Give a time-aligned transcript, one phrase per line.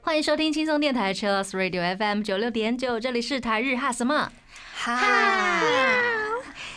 [0.00, 4.32] 欢迎收听轻松电台 Chillus Radio FM 九六点九，这里是台日哈什么。
[4.74, 5.85] 哈。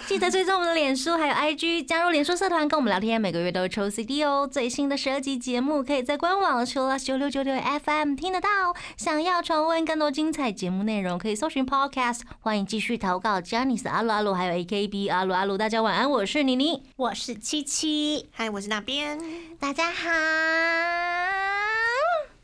[0.10, 4.50] 记得追踪我们的脸书还有 IG，加入脸书社团跟我们聊天，每个月都会抽 CD 哦。
[4.52, 7.56] 最新的十二集节目可以在官网 Chillus 九六九六
[7.86, 8.50] FM 听得到。
[8.98, 12.22] 想要重温更多精彩节目内容，可以搜寻 Podcast。
[12.40, 19.20] 欢迎继续投稿 j a n i c e 阿鲁阿鲁还有 AKB 阿鲁阿鲁，大家晚安，我是妮妮，我是七七，嗨，我是那边。
[19.60, 20.10] 大家好。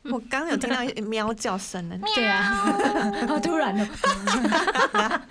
[0.14, 2.72] 我刚刚有听到喵叫声呢， 对啊，
[3.28, 5.22] 好突然哦。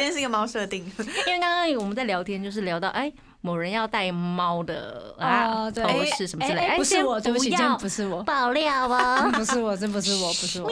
[0.00, 0.82] 今天是一个猫设定，
[1.26, 10.70] 因为刚刚我们在聊天，就是聊到哎，某人要带猫的啊头饰什么之类，哎，不是我，对不起，真不是我，爆料哦， 不是我，真不是我，不是我。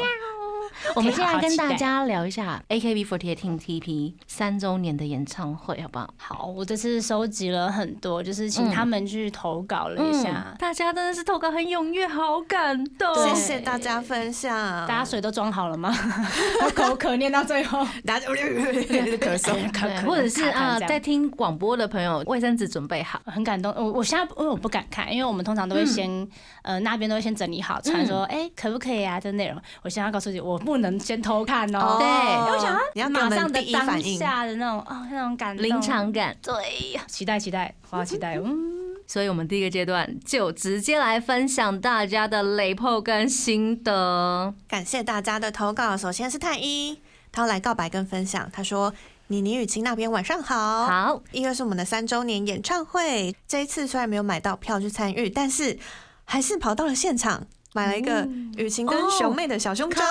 [0.94, 6.14] 我们现在跟大家聊一下 AKB 48TTP 三周年的演唱会，好不好？
[6.16, 10.54] 好，我这次收集了很多，就是请他们去投稿了一下。
[10.58, 13.14] 大家真的是投稿很踊跃，好感动。
[13.16, 14.86] 谢谢大家分享。
[14.86, 15.92] 大家水都装好了吗？
[16.74, 23.72] 口渴念到最后， 大家咳嗽，或者是啊，在听广播的朋友，卫生纸准备好，很感动。
[23.76, 26.26] 我我现在因为我不敢看，因为我们通常都会先
[26.62, 29.18] 呃那边都会先整理好，传说哎可不可以啊？
[29.18, 30.57] 这内容，我现在要告诉你，我。
[30.58, 38.78] 不能先偷看哦，对，我想你要马上的当下的那种哦，那种感临场感，对，期待期待，好期待，嗯。
[39.08, 45.96] 所以我们第一个阶段就直接来分享大家的雷破跟心得，感谢大家的投稿。
[45.96, 47.00] 首先是太一，
[47.32, 48.92] 他要来告白跟分享，他说
[49.28, 55.78] ：“妮妮雨晴那边晚上好，好，一月是我们的三周年演唱会，这一次虽然没有买到票去参与，但是
[56.26, 60.04] 还是跑到了现场。”买了一个雨晴跟熊妹的小胸章，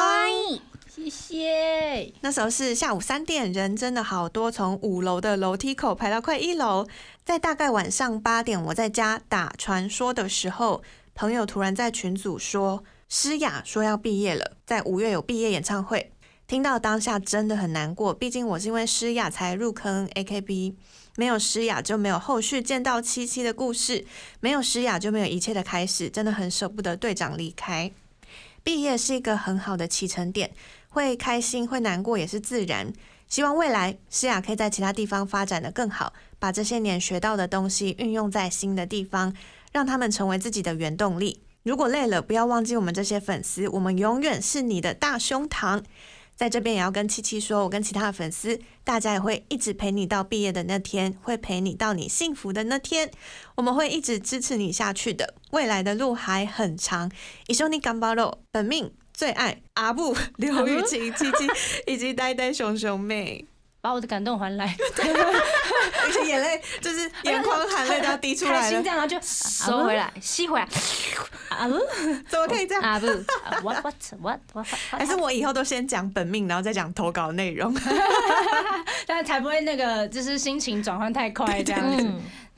[0.87, 2.13] 谢谢。
[2.21, 6.87] 那时候是下午三点，人真的好多，从五楼的楼梯口排到快一楼。
[7.25, 10.81] 在大概晚上八点，我在家打传说的时候，
[11.13, 16.11] 朋友突然在群组说诗雅说要毕业了，在五月有毕业演唱会。
[16.47, 20.75] 听到当下真的很难过，毕竟我是因为诗雅才入坑 AKB。
[21.17, 24.05] 没有诗雅就没有后续见到七七的故事，
[24.39, 27.91] 没有诗雅就没有一切的开始，真的很舍不得队长离开。
[28.63, 30.51] 毕业是一个很好的启程点，
[30.89, 32.93] 会开心会难过也是自然。
[33.27, 39.35] 希望未来诗雅可以在其他地方发展的更好，把这些年学到的东西运用在新的地方，
[39.71, 41.41] 让他们成为自己的原动力。
[41.63, 45.83] 如果累了，不要忘记我们这些粉丝，我们永远是你的大胸膛。
[46.37, 53.09] 在这边也要跟七七说，我跟其他的粉丝，大家也会一直陪你到毕业的那天，会陪你到你幸福的那天，
[53.55, 55.33] 我们会一直支持你下去的。
[55.49, 57.11] 未来的路还很长，
[57.47, 61.47] 一兄弟干巴肉，本命最爱阿布、 刘雨晴、七七
[61.87, 63.47] 以及呆呆熊熊妹。
[63.81, 64.65] 把我的感动还来，
[66.03, 70.67] 而且眼泪就是眼眶含泪都要滴出来了，心这样就收回来，吸回来。
[71.49, 71.73] 啊不，
[72.29, 72.83] 怎么可以这样？
[72.83, 73.07] 啊不
[73.63, 74.67] ，what？what what what？
[74.91, 77.73] 还是我以后都先讲本命，然后再讲投稿内容，
[79.07, 82.05] 但才不会那个就是心情转换太快这样子。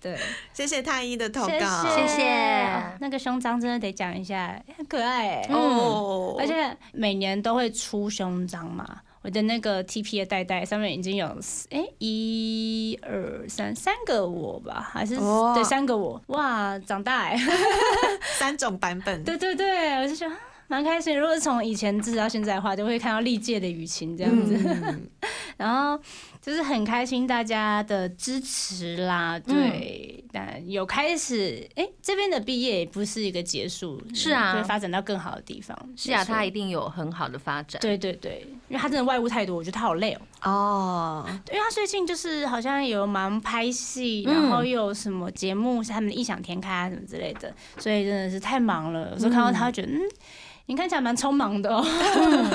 [0.01, 0.17] 对，
[0.53, 1.49] 谢谢太一的投稿，
[1.95, 2.81] 谢谢。
[2.99, 9.01] 那个胸章真的得讲一下，很可爱哦，而且每年都会出胸章嘛。
[9.21, 11.27] 我的那个 T P 的袋袋上面已经有
[11.71, 16.21] 哎一二三三个我吧，还是对三个我。
[16.27, 17.37] 哇长大哎，
[18.37, 20.35] 三种版本，对对对，我就觉得
[20.67, 21.19] 蛮开心。
[21.19, 24.55] 如果是从以前至到现在的话，就会看到历届的雨晴这样子，
[25.57, 25.99] 然后。
[26.49, 50.01] 就是很开心大家的支持啦，对，但有开始，哎，这边的毕业也不是一个结束，是啊，会发展到更好的地方，是啊，他一定有很好的发展，对对对，因为他真的外物太多，我觉得他好累哦，哦，因为他最近就是好像有忙拍戏，然后又有什么节目是他们的异想天开啊什么之类的，所以真的是太忙了，有时候看到他觉得，嗯，
[50.65, 51.85] 你看起来蛮匆忙的哦，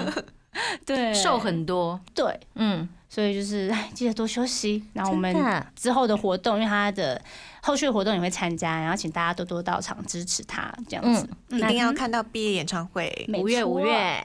[0.84, 2.88] 对，瘦很多，对，嗯。
[3.14, 5.32] 所以就是 记得多休息，然后我们
[5.76, 7.22] 之后的活动，因为他的
[7.62, 11.28] 后续活动也会参加，然后请大家多多到场支持他，这样子。
[11.50, 14.24] 一定要看到毕业演唱会，五月五月。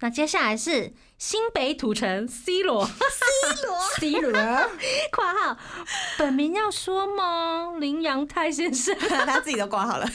[0.00, 4.32] 那接下来是新北土城 C 罗，C 罗，C 罗，
[5.10, 5.58] 括号
[6.16, 7.72] 本名要说吗？
[7.80, 10.08] 林阳泰先生，他自己都挂好了，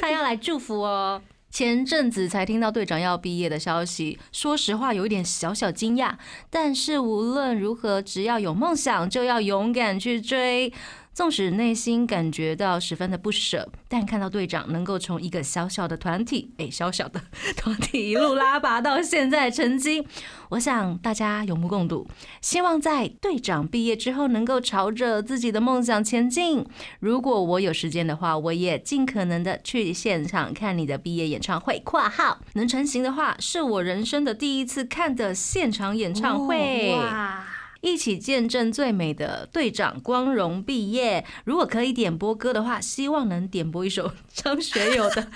[0.00, 1.20] 他要来祝福哦。
[1.54, 6.14] 前阵子才听到队长要毕业的消息，说实话有一点小小惊讶。
[6.50, 10.72] 但是无论如何，只要有梦想就要勇敢去追。
[11.14, 17.20] 纵使内心感觉到十分的不舍，但看到队长能够从一个小小的团体，哎，小小的
[17.56, 20.04] 团体一路拉拔到现在成绩，
[20.50, 22.06] 我想大家有目共睹。
[22.40, 26.66] 希望在队长毕业之后，能够朝着自己的梦想前进。
[26.98, 31.80] 如果我有时间的话，我也尽可能的去现场看你的毕业演唱会。
[31.86, 37.46] （括号能成行的话，是我人生的第一次看的现场演唱会。）哇！
[37.84, 41.22] 一起见证最美的队长光荣毕业。
[41.44, 45.22] 如果可以点播歌的话，希望能点播一首张学友的《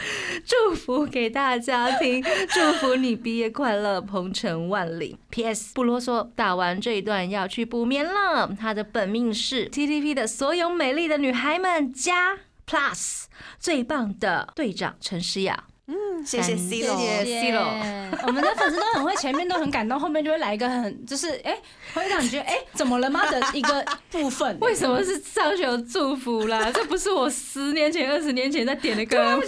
[0.46, 2.24] 祝福》给大家听。
[2.48, 5.18] 祝福你毕业快乐，鹏程万里。
[5.28, 5.74] P.S.
[5.74, 8.56] 不啰嗦，打完这一段要去补眠了。
[8.58, 13.24] 他的本命是 T.T.P 的所有美丽的女孩们加 Plus
[13.60, 15.67] 最棒的队长陈诗雅。
[15.90, 17.62] 嗯，谢谢 C 罗，谢谢 C 罗。
[18.26, 21.58] 我们的粉丝都很会，前面都很感动，后面就会来一个很就是哎，
[21.94, 24.54] 会让你觉得哎，怎么了吗的一个部分。
[24.60, 26.70] 为什么是上学友祝福啦？
[26.74, 29.40] 这不是我十年前、二十年前在点的歌。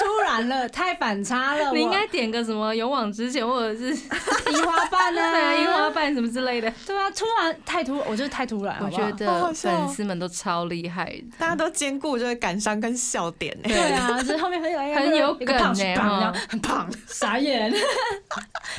[0.00, 1.70] 突然了，太反差了。
[1.76, 3.90] 你应该点个什么勇往直前，或者是
[4.50, 6.72] 樱花瓣啊， 对啊，樱花瓣什么之类的。
[6.86, 8.76] 对啊，突然太突，我觉得太突然。
[8.80, 13.56] 我觉得粉丝们都超厉害，大家都兼顾就是感伤跟笑点。
[13.62, 15.34] 对啊，就是后面很有很有。
[15.34, 17.72] 梗呢，很胖，傻眼，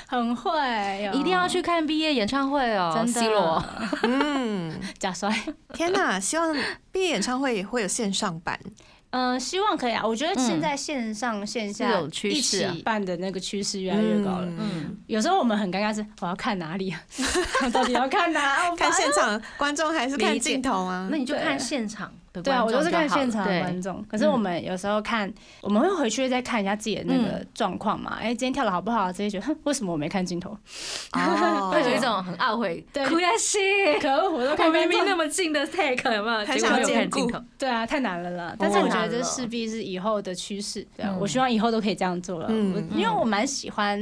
[0.08, 3.64] 很会，一定要去看毕业演唱会哦，真的，C 罗，
[4.04, 5.30] 嗯，假帅，
[5.74, 6.56] 天哪，希望
[6.92, 8.60] 毕业演唱会也会有线上版。
[9.12, 10.06] 嗯，希望可以啊。
[10.06, 14.48] 我觉得现在线上线下一起办的那个趋势越来越高了。
[14.58, 17.00] 嗯，有时候我们很尴尬，是我要看哪里啊？
[17.72, 18.70] 到底要看哪？
[18.76, 21.08] 看现场观众还是看镜头啊？
[21.12, 22.12] 那你就看现场。
[22.34, 24.04] 对啊，我都是看现场的观众。
[24.10, 25.32] 可是我们有时候看，
[25.62, 28.18] 我们会回去再看一下自己的那个状况嘛。
[28.22, 29.12] 哎，今天跳的好不好？
[29.12, 30.58] 直接觉得，为什么我没看镜头？
[31.72, 32.86] 会有一种很懊悔。
[32.94, 33.58] 对，可惜，
[34.00, 36.46] 可恶，我都看明明那么近的 take 有没有？
[36.46, 37.40] 还想有看镜头？
[37.58, 38.56] 对啊，太难了啦。
[38.58, 40.88] 但是我觉得这势必是以后的趋势。
[40.96, 42.48] 对啊，我希望以后都可以这样做了。
[42.50, 44.00] 嗯，因为我蛮喜欢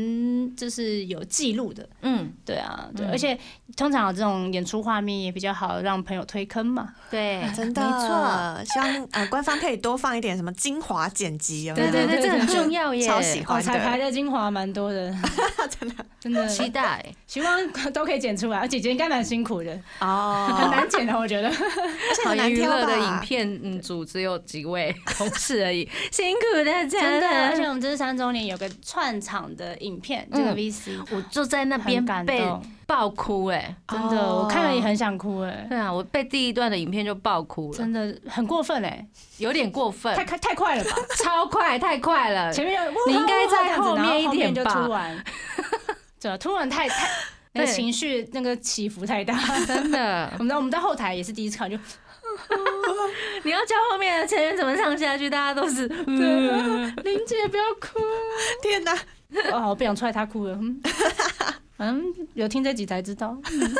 [0.55, 1.87] 就是有记录的。
[2.01, 3.37] 嗯，对啊，对，而且
[3.75, 6.89] 通常有这种演出画面也比较好让朋友推坑嘛。
[7.09, 8.18] 对，真的，没错，
[8.65, 9.07] 希望。
[9.11, 11.75] 呃，官方可以多放一点什么精华剪辑哦。
[11.75, 13.07] 对对对，这很重要耶。
[13.07, 15.13] 超喜欢彩排的精华蛮多的，
[15.79, 18.67] 真的真的期待，希望都可以剪出来。
[18.67, 21.49] 姐姐应该蛮辛苦的哦，很难剪的，我觉得。
[22.25, 26.99] 好娱乐的影片嗯组只有几位同事而已， 辛苦大家。
[26.99, 32.43] 真的，而且我们这是三周年有个串场的影片，这个 VC，我就在那边被
[32.89, 35.67] 爆哭哎，真的，我看了也很想哭哎。
[35.69, 39.05] 对啊，我被第一段的影片就爆哭了，真的很过分哎。
[39.37, 40.89] 有点过分，太快太快了吧？
[41.23, 42.51] 超快，太快了！
[42.51, 45.23] 前面你应该在后面一点就突然，
[46.19, 47.07] 对，突然太太
[47.53, 49.37] 那个情绪那个起伏太大，
[49.67, 50.27] 真的。
[50.39, 51.77] 我们在我们在后台也是第一次看，就
[53.43, 57.99] 你要教后面的成员怎么唱下去，大家都是林姐不要哭，
[58.63, 58.97] 天哪！
[59.53, 60.57] 哦，我不想出来，他哭了。
[61.79, 62.03] 嗯，
[62.35, 63.35] 有听这集才知道。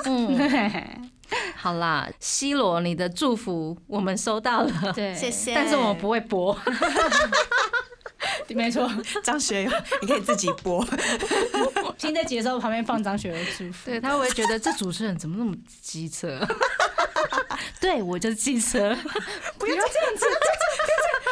[0.06, 0.38] 嗯。
[1.56, 5.54] 好啦，C 罗，你的祝福我们收到了，对，谢谢。
[5.54, 6.58] 但是我们不会播，
[8.56, 8.90] 没错，
[9.24, 10.86] 张学友，你可以自己播。
[11.98, 16.40] 听在节奏旁边放张学友祝福，对他会觉得这主持人怎么那么机车？
[17.82, 18.96] 对我就是机车，
[19.58, 20.26] 不要这样子，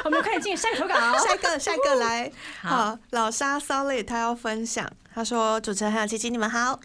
[0.03, 2.31] 我们快进下一个投稿，下一个，下一个来。
[2.61, 6.79] 好，老沙 Solid 他要分享，他说：“主持人还有琪琪，你们好。”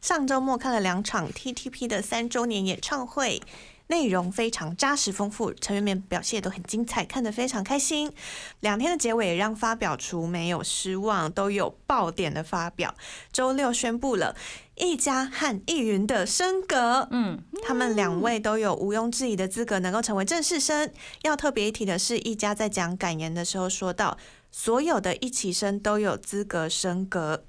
[0.00, 3.40] 上周末看了两场 TTP 的三周年演唱会，
[3.88, 8.12] 内容非常扎实丰富，成员们表现都很精彩，看得非常开心。
[8.60, 12.94] 两天的结尾也让发表厨没有失望，都有爆点的发表。
[13.32, 14.36] 周六宣布了
[14.76, 20.90] 一家和易云的升格，嗯，他们两位都有毋庸置疑的资格能够成为正式生。
[21.22, 24.16] 要特别一提的是，一家在讲感言的时候说到，
[24.50, 27.44] 所有的一起生都有资格升格。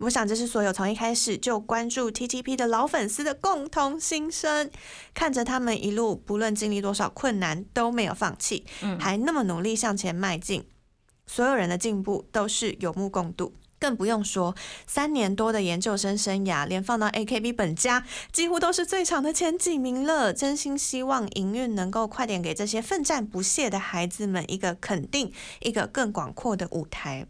[0.00, 4.68] 我想这是所有从一开始就关注 TTP 的老粉丝的共同心声。
[5.14, 8.64] 看着他们一路，不论经历多少困难，都没有放弃，
[8.98, 10.66] 还那么努力向前迈进。
[11.26, 14.54] 所有人的进步都是有目共睹，更不用说
[14.86, 20.34] 三年多的研究生生涯，连放到 AKB 本家，几乎都是最长的前几名了。
[20.34, 27.26] 真心希望营运能够快点给这些奋战不懈的孩子们一个肯定，一个更广阔的舞台。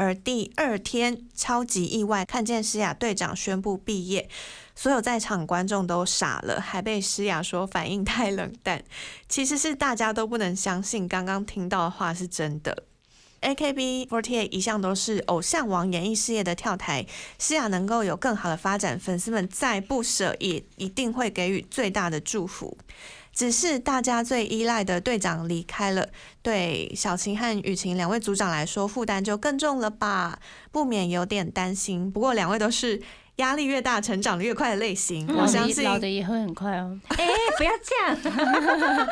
[0.00, 4.30] 而第二天，超级意外看见诗雅队长宣布毕业，
[4.74, 8.82] 所有在场观众都傻了，还被诗雅说反应太冷淡。
[9.28, 12.84] 其实是大家都不能相信刚刚听到的话是真的。
[13.42, 17.04] AKB48 一向都是偶像王演艺事业的跳台，
[17.38, 22.78] 诗雅能够有更好的发展，粉丝们再不舍也一定会给予最大的祝福。
[23.40, 26.06] 只是大家最依赖的队长离开了，
[26.42, 30.38] 对小晴和雨晴两位组长来说负担就更重了吧，
[30.70, 32.12] 不免有点担心。
[32.12, 33.00] 不过两位都是
[33.36, 39.08] 压力越大成长的越快的类型，我相信老的也会很快哦， 哎、不要这样，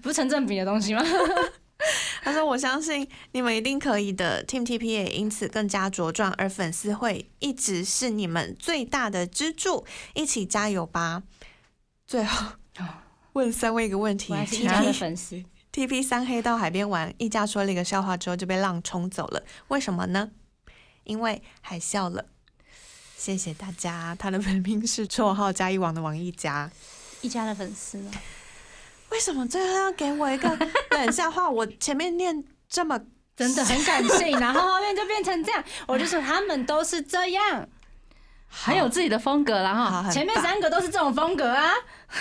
[0.00, 1.02] 不是成正比的东西吗？
[2.22, 9.84] 他说：“我相信你们一定可以的，Team TP 也因此更加茁壮，而粉丝会一直是你们最大的支柱，
[10.14, 11.24] 一起加油吧！”
[12.06, 12.52] 最后
[13.38, 20.32] 问三位一个问题我还是一家的：TP 粉丝， TP 三黑到海边玩，一家说了一个笑话之后就被浪冲走了，为什么呢？
[21.04, 22.24] 因为海啸了。
[23.16, 26.68] 谢谢大家，他的本名是绰号加一王的王一家。
[27.20, 28.10] 一家的粉丝哦。
[29.10, 30.58] 为什么最后要给我一个
[30.90, 31.48] 冷笑话？
[31.48, 33.00] 我前面念这么
[33.36, 37.68] 真的很感性，然后后面就变成这样，我就说他们都是这样，
[38.48, 40.10] 很有自己的风格了哈。
[40.10, 41.70] 前面三个都是这种风格啊。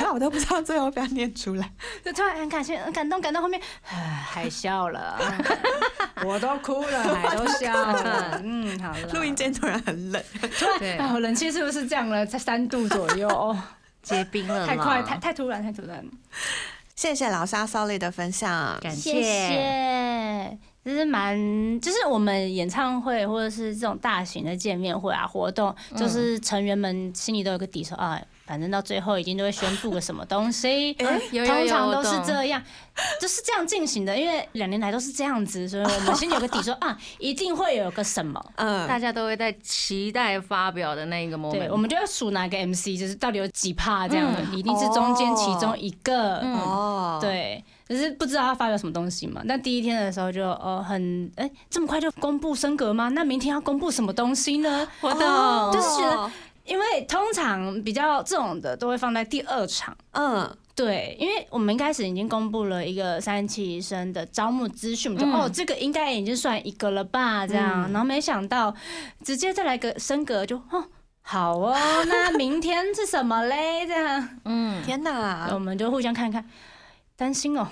[0.00, 1.70] 那 我都不知道最后要不要念出来。
[2.04, 5.16] 就突然很感谢、很感动，感到后面唉海笑 了，
[6.24, 8.40] 我都哭了，海都笑了。
[8.42, 8.98] 嗯，好了。
[9.12, 10.20] 录音间突然很冷，
[10.58, 12.26] 突然，冷气是不是降了？
[12.26, 13.56] 才三度左右，哦，
[14.02, 16.04] 结冰了，太快，太太突然，太突然。
[16.96, 18.76] 谢谢老沙 Solid 的分享。
[18.80, 20.58] 感谢谢。
[20.84, 30.92] 就是蛮，就是我们演唱会或者是这种大型的见面会啊活动，就是成员们心里都有个底，说啊，反正到最后一定都会宣布个什么东西。
[31.46, 32.60] 通常都是这样，
[33.20, 34.16] 就是这样进行的。
[34.16, 38.44] 因为两年来都是这样子，所以我们心里有个底，说啊， 一定会有个什么。
[38.56, 41.52] 嗯，大家都会在期待发表的那一个 moment。
[41.52, 46.38] 对，我们就要数哪个 MC，就是到底有几趴这样的，你一定是中间其中一个。
[46.38, 47.62] 嗯哦，，对，
[47.92, 49.42] 只是不知道他发表什么东西嘛。
[49.44, 53.08] 那第一天的时候就呃很哎、这么快就公布升格吗？
[53.10, 54.88] 那明天要公布什么东西呢？
[55.02, 56.30] 我懂，就是觉得
[56.64, 59.96] 因为通常比较这种的都会放在第二场。
[60.12, 68.74] 嗯，对，因为我们一开始已经公布了一个三期生的招募资讯，我们就、嗯哦，这个应该已经算一个了吧，这样，嗯然后没想到
[69.24, 70.84] 直接再来个升格就，哦，
[71.22, 71.74] 好哦，
[72.06, 73.84] 那明天是什么嘞？
[73.86, 76.44] 这样，嗯，天哪我，们就互相看看，
[77.16, 77.68] 担心哦，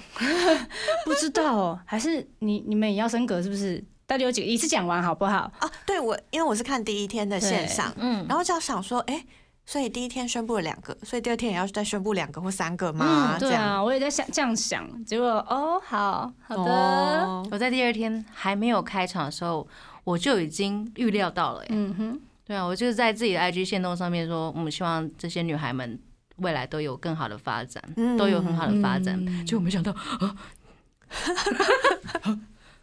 [1.05, 3.83] 不知道哦，还是你你们也要升格是不是？
[4.07, 4.47] 到底有几个？
[4.47, 5.51] 一次讲完好不好？
[5.61, 9.25] 啊，对我，因为我是看第一天的线上，嗯然后就要想说，哎，
[9.65, 13.37] 所以第一天宣布了两个，所以第二天也要再宣布两个或三个吗？
[13.39, 19.65] 对啊，我也在想这样想，结果哦，好好的，哦我在第二天还没有开场的时候，
[20.03, 21.69] 我就已经预料到了耶。
[21.71, 25.97] 嗯哼，对啊，我就是在自己的 IG 线动上面说，我们希望这些女孩们
[26.41, 29.23] 未来都有更好的发展，嗯都有很好的发展。
[29.27, 29.95] 嗯结果没想到，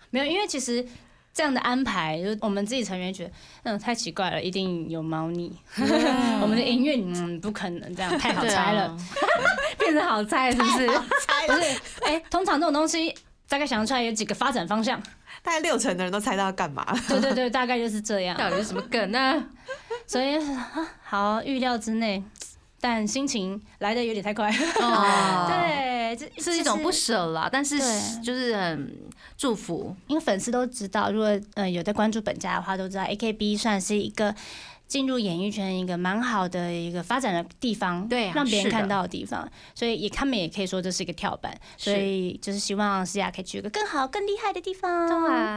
[0.10, 0.86] 没有，因为其实
[1.34, 3.32] 这样的安排，就是我们自己成员觉得，
[3.64, 5.56] 嗯，太奇怪了，一定有猫腻。
[6.42, 8.84] 我们的音乐，嗯，不可能这样，太好猜了。
[8.84, 8.98] 啊，
[9.78, 10.88] 变成好猜是不是？
[10.88, 13.14] 不是，哎、通常这种东西
[13.48, 15.02] 大概想得出来有几个发展方向。
[15.44, 16.86] 大概六成的人都猜到要干嘛。
[17.08, 18.38] 对对对，大概就是这样。
[18.38, 19.46] 到底是什么梗呢？
[20.06, 20.72] 所以啊
[21.04, 22.22] 好预料之内，
[22.80, 24.50] 但心情来的有点太快。
[24.50, 27.78] 哦， 对，这是一种不舍啦，但是
[28.22, 28.94] 就是很
[29.38, 29.96] 祝福。
[30.08, 34.34] 因为粉丝都知道，如果呃有在关注本家的话，都知道 AKB 算是一个
[34.88, 45.10] 进入演艺圈一个蛮好的一个发展的地方，对啊让别人看到的地方，所以也他们也可以说这是一个跳板，所以就是希望思雅可以去一个更好、更厉害的地方，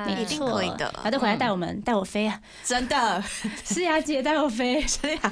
[0.06, 0.90] 对没一定错可以的。
[0.96, 3.22] 然后再回来带我们，带我飞啊，真的，
[3.62, 4.84] 思雅姐带我飞，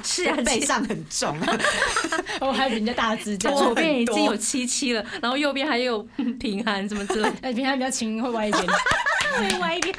[0.05, 1.59] 是啊，背上很重啊。
[2.41, 3.59] 我还比人家大只，这样。
[3.59, 6.01] 左边已经有七七了，然后右边还有
[6.39, 8.63] 平涵什么之类平常比较轻，会歪一点，
[9.37, 9.93] 会歪一点，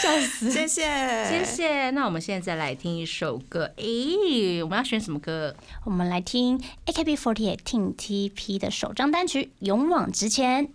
[0.00, 0.50] 笑死。
[0.50, 0.82] 谢谢，
[1.28, 1.90] 谢谢。
[1.90, 5.54] 那我们现在来听一首歌，诶，我们要选什么歌？
[5.84, 10.66] 我们来听 AKB48 Team TP 的首张单曲《勇往直前》。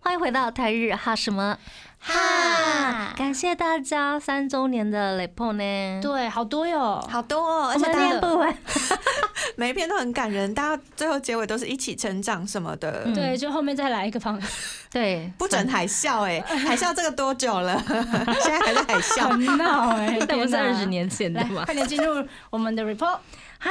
[0.00, 1.58] 欢迎回到台日哈什么
[2.02, 6.00] 哈感谢大家三周年的雷破呢。
[6.02, 6.98] 对，好多哟。
[7.10, 8.54] 好多哦，而且大不完。
[9.56, 13.02] 每一篇都很感人，大家最后结尾都是一起成长什么的。
[13.04, 14.40] 嗯对，就后面再来一个旁，
[14.90, 17.80] 对，不准海啸哎、海啸这个多久了？
[17.86, 19.28] 现在还在海啸。
[19.28, 20.86] 很闹哎，那不是二十。
[20.90, 21.64] 年前的，吗？
[21.66, 23.18] 快点进入我们的 report。
[23.58, 23.70] 嗨，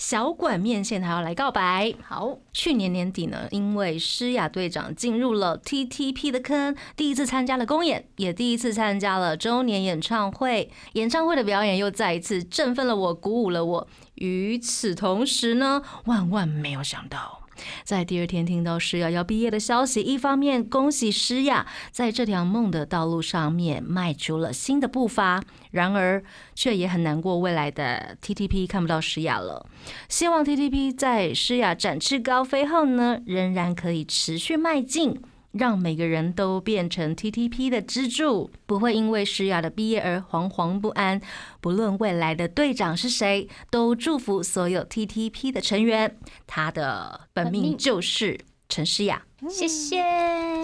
[0.00, 1.92] 小管面线，还要来告白。
[2.02, 10.70] 好，去年年底呢，因为诗雅队长进入了 TTP 的坑，第一次参加了公演，也第一次参加了周年演唱会。
[10.94, 13.86] 演唱会的表演又再一次振奋了我，鼓舞了我。
[14.20, 17.38] 与此同时呢，万万没有想到。
[17.84, 26.22] 在第二天听到诗雅要毕业的消息，一方面恭喜诗雅在这条梦的道路上面迈出了新的步伐，然而
[26.54, 29.66] 却也很难过未来的 TTP 看不到诗雅了。
[30.08, 35.20] 希望 TTP 在诗雅展翅高飞后呢，仍然可以持续迈进。
[35.52, 41.20] 让每个人都变成 TTP 的支柱，不会因为诗雅的毕业而惶惶不安。
[41.60, 46.16] 不论未来的队长是谁，都祝福所有 TTP 的成员。
[46.46, 48.38] 他的本命就是
[48.68, 49.22] 陈诗雅。
[49.48, 49.96] 谢谢，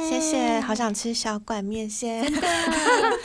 [0.06, 2.22] 谢谢，好想吃小馆面线。
[2.22, 2.46] 真的，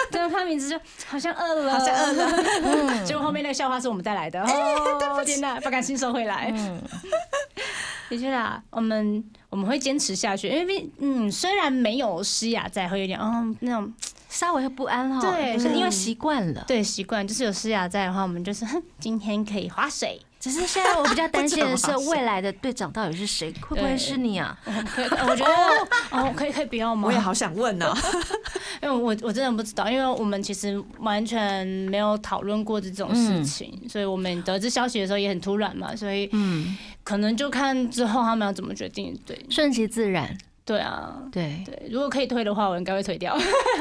[0.10, 3.06] 真的看名字就好像饿了，好像饿了。
[3.06, 4.42] 结果后面那个笑话是我们带来的。
[4.42, 6.50] 哦， 天哪，不敢亲手回来。
[8.10, 13.94] 的确啦，我们我们会坚持下去，因为嗯，虽然没有诗雅在，会有点嗯那种
[14.30, 15.20] 稍微会不安哈。
[15.22, 16.64] 对，是因为习惯了。
[16.66, 20.20] 对，习惯就是有诗雅在的话，我们就是哼，今天可以划水。
[20.40, 23.54] 只是现在我比较担心的是，未来的队长到底是谁？
[23.62, 24.58] 会不会是你啊？
[24.96, 25.54] 可以，我觉得
[26.10, 27.08] 哦，可以可以不要吗？
[27.08, 27.96] 我也好想问呢，
[28.82, 36.76] 因为我我真的不知道，因为我们其实完全没有讨论过这种事情，所以我们得知消息的时候也很突然嘛，所以嗯，
[37.12, 40.38] 可能就看之后他们要怎么决定，对，顺其自然。
[40.64, 43.38] 对啊，对对，如果可以退的话，我应该会退掉。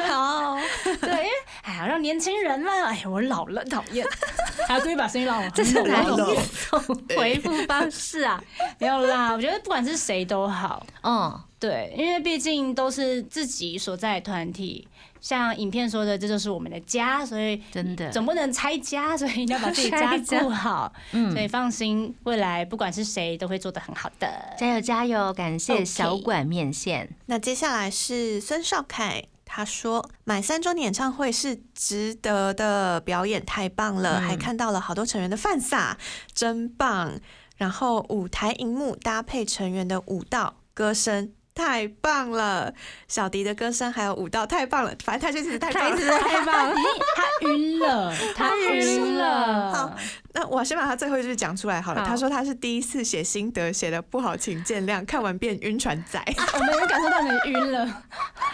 [0.08, 0.56] 好，
[1.00, 1.28] 对，因为
[1.62, 4.04] 哎呀，让年轻人嘛，哎呀，我老了，讨厌，
[4.66, 6.34] 还要故意把声音拉，这是哪一种
[7.16, 8.42] 回复方式啊？
[8.80, 14.88] 没有啦，我觉得不管是谁都好，嗯，对，因为毕竟都是自己所在团体。
[15.21, 20.93] 像影片说的，这就是我们的家，所以真的总不能拆家，所以一定要把自己家 顾好。
[21.12, 24.29] 嗯，所以放心，未来不管是谁都会做得很好的。
[24.59, 25.33] 加油加油！
[25.35, 27.09] 感谢小馆面线。
[27.27, 35.99] 那接下来是孙少凯，他说买三周年演唱会是值得的，表演太棒了，还看到了好多成员的饭撒，
[36.33, 37.21] 真棒。
[37.57, 41.33] 然后舞台荧幕搭配成员的舞蹈歌声。
[41.54, 42.73] 太棒了，
[43.09, 46.75] 小迪的歌声还有舞蹈太棒了，反正他就是太棒了，太棒了，
[47.16, 49.75] 他晕了，他晕了。
[49.75, 49.97] 好，
[50.33, 52.04] 那我先把他最后一句讲出来好了。
[52.07, 56.23] 他说他是第一次写心得，写的不好请见谅，看完变晕船仔。
[56.54, 58.04] 我没有感受到你晕了，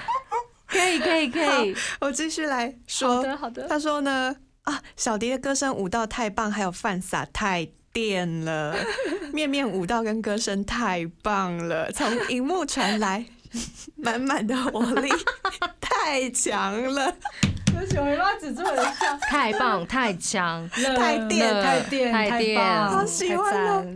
[0.67, 3.17] 可以可以可以，我继续来说。
[3.17, 3.69] 好的好的。
[3.69, 7.69] 他说呢啊，小迪的歌声舞蹈太棒，还有饭撒太。
[7.97, 8.76] 变了，
[9.32, 13.25] 面面舞蹈跟歌声太棒了，从荧幕传来
[13.97, 15.09] 满满的活力，
[15.80, 17.11] 太强了。
[19.30, 23.87] 太棒，太强，太电，太电，太棒，好喜欢了。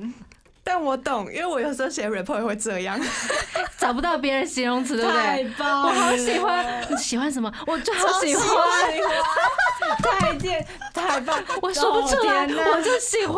[0.62, 2.98] 但我懂，因为我有时候写 report 也会这样，
[3.78, 5.20] 找不到别人形容词，对不对？
[5.20, 6.86] 太棒，我好喜欢。
[6.90, 7.52] 你喜欢什么？
[7.66, 8.46] 我就好喜欢。
[10.02, 13.36] 太贱，太棒， 我说不出来，我就喜欢。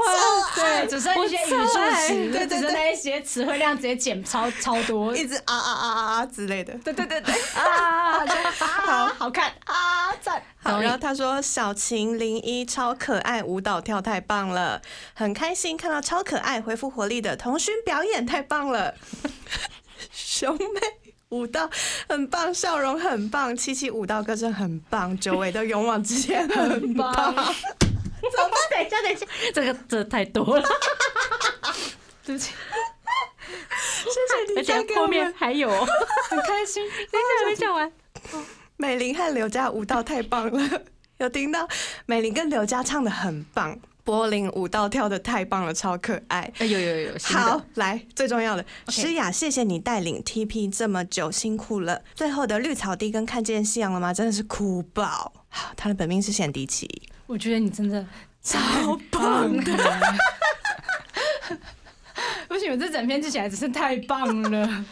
[0.54, 6.74] 对，只剩一些语助词，对对对，那一些词汇量直接减超超多，一直啊啊啊啊啊之类的。
[6.84, 8.24] 对对对对， 啊，
[8.58, 10.42] 好好看啊，赞。
[10.62, 14.80] 好，然后他说小晴零一超可爱，舞蹈跳太棒了，
[15.14, 18.94] 很开心看到超可爱、恢复活力的童勋表演，太棒了。
[20.12, 20.80] 兄妹
[21.30, 21.70] 舞蹈
[22.08, 27.12] 很棒，笑容很棒，七七舞蹈歌声很棒，九尾的勇往直前很棒。
[27.14, 28.56] 怎么办？
[28.70, 30.68] 等一下，等一下，这个这太多了。
[32.24, 32.52] 对不起，
[34.04, 34.58] 谢谢你。
[34.58, 35.68] 而且后面还有，
[36.30, 36.88] 很开心。
[37.10, 37.92] 等一下，没讲完。
[38.82, 40.82] 美玲和刘佳舞蹈太棒了，
[41.18, 41.68] 有听到
[42.04, 46.52] 美玲跟刘佳唱的很棒，柏林舞蹈跳的太棒了，超可爱。
[46.58, 52.02] 有有有，好，来最重要的，诗雅，谢谢你带领 TP 这么久，辛苦了。
[52.16, 54.12] 最后的绿草地跟看见夕阳了吗？
[54.12, 55.32] 真的是哭爆。
[55.48, 58.04] 好，他的本命是显迪奇，我觉得你真的
[58.42, 59.72] 超棒的。
[62.48, 64.84] 不行，我这整篇记起来真是太棒了。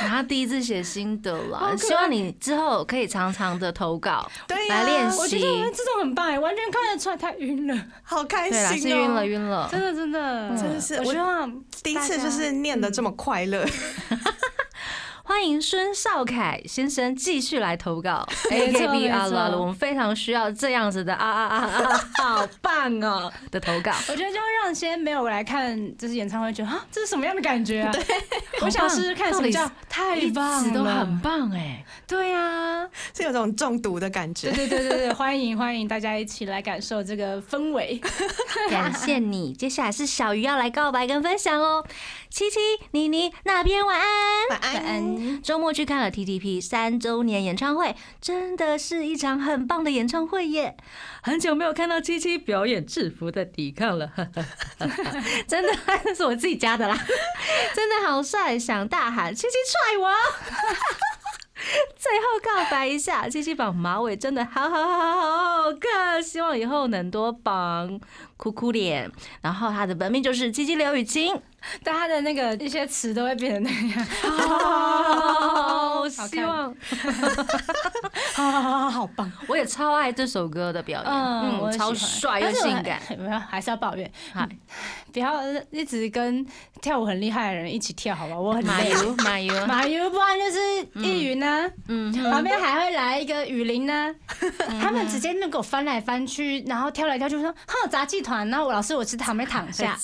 [0.08, 5.18] 他第一次写心得了，希望你之后可以常常的投稿，对来练习。
[5.18, 10.48] 我觉得这种很棒哎，完全看得出来太晕了，好开心哦，是晕了晕了，真的真的。
[10.56, 13.64] 真的是，我希望第一次就是念的这么快乐。
[15.24, 23.92] 欢迎孙少凯先生继续来投稿 AKB 没错啊啦了，我们非常需要这样子的啊啊啊啊， 好棒哦的投稿。
[24.08, 27.92] 我觉得就会让一些没有来看就是演唱会，觉得啊，这是什么样的感觉啊？
[27.92, 28.04] 对，
[28.62, 34.66] 我想试试看什么叫太棒了都了很棒哎，对呀、是有种中毒的感觉对。
[34.66, 38.00] 对对对对，欢迎欢迎大家一起来感受这个氛围。
[38.70, 39.52] 感谢你。
[39.52, 41.84] 接下来是小鱼要来告白跟分享哦，
[42.30, 42.58] 七七
[42.92, 44.08] 妮妮那边晚安。
[44.48, 45.42] 晚安。
[45.42, 50.74] 周末去看了 TTP 三周年演唱会，真的是一场很棒的演唱会耶！
[51.22, 54.10] 很久没有看到七七表演制服的抵抗了，
[55.46, 56.98] 真的，那是我自己加的啦，
[57.74, 59.48] 真的好帅，想大喊七七
[59.82, 60.08] 踹我！
[61.96, 68.00] 最后告白一下，七七绑马尾真的好好好好好看，希望以后能多绑，
[68.36, 69.10] 哭哭脸。
[69.40, 71.40] 然后他的本命就是七七刘雨晴，
[71.82, 74.06] 但他的那个一些词都会变成那样，
[76.08, 76.74] 好希望
[78.34, 79.30] 好好好好好棒。
[79.46, 83.00] 我也超爱这首歌的表演，嗯，超帅又性感。
[83.06, 84.48] 还没有，还是要抱怨，嗨
[85.12, 86.46] 不要一直跟
[86.80, 88.38] 跳舞很厉害的人一起跳，好吧？
[88.38, 88.70] 我很累。
[88.72, 90.58] 马油，马油，马油，不然就是
[91.06, 94.14] 易云呢，嗯，旁边还会来一个雨林呢，
[94.80, 99.98] 他们直接那给我翻来翻去，然后跳来跳去，说哼杂技团，然后我老师我是旁边躺下，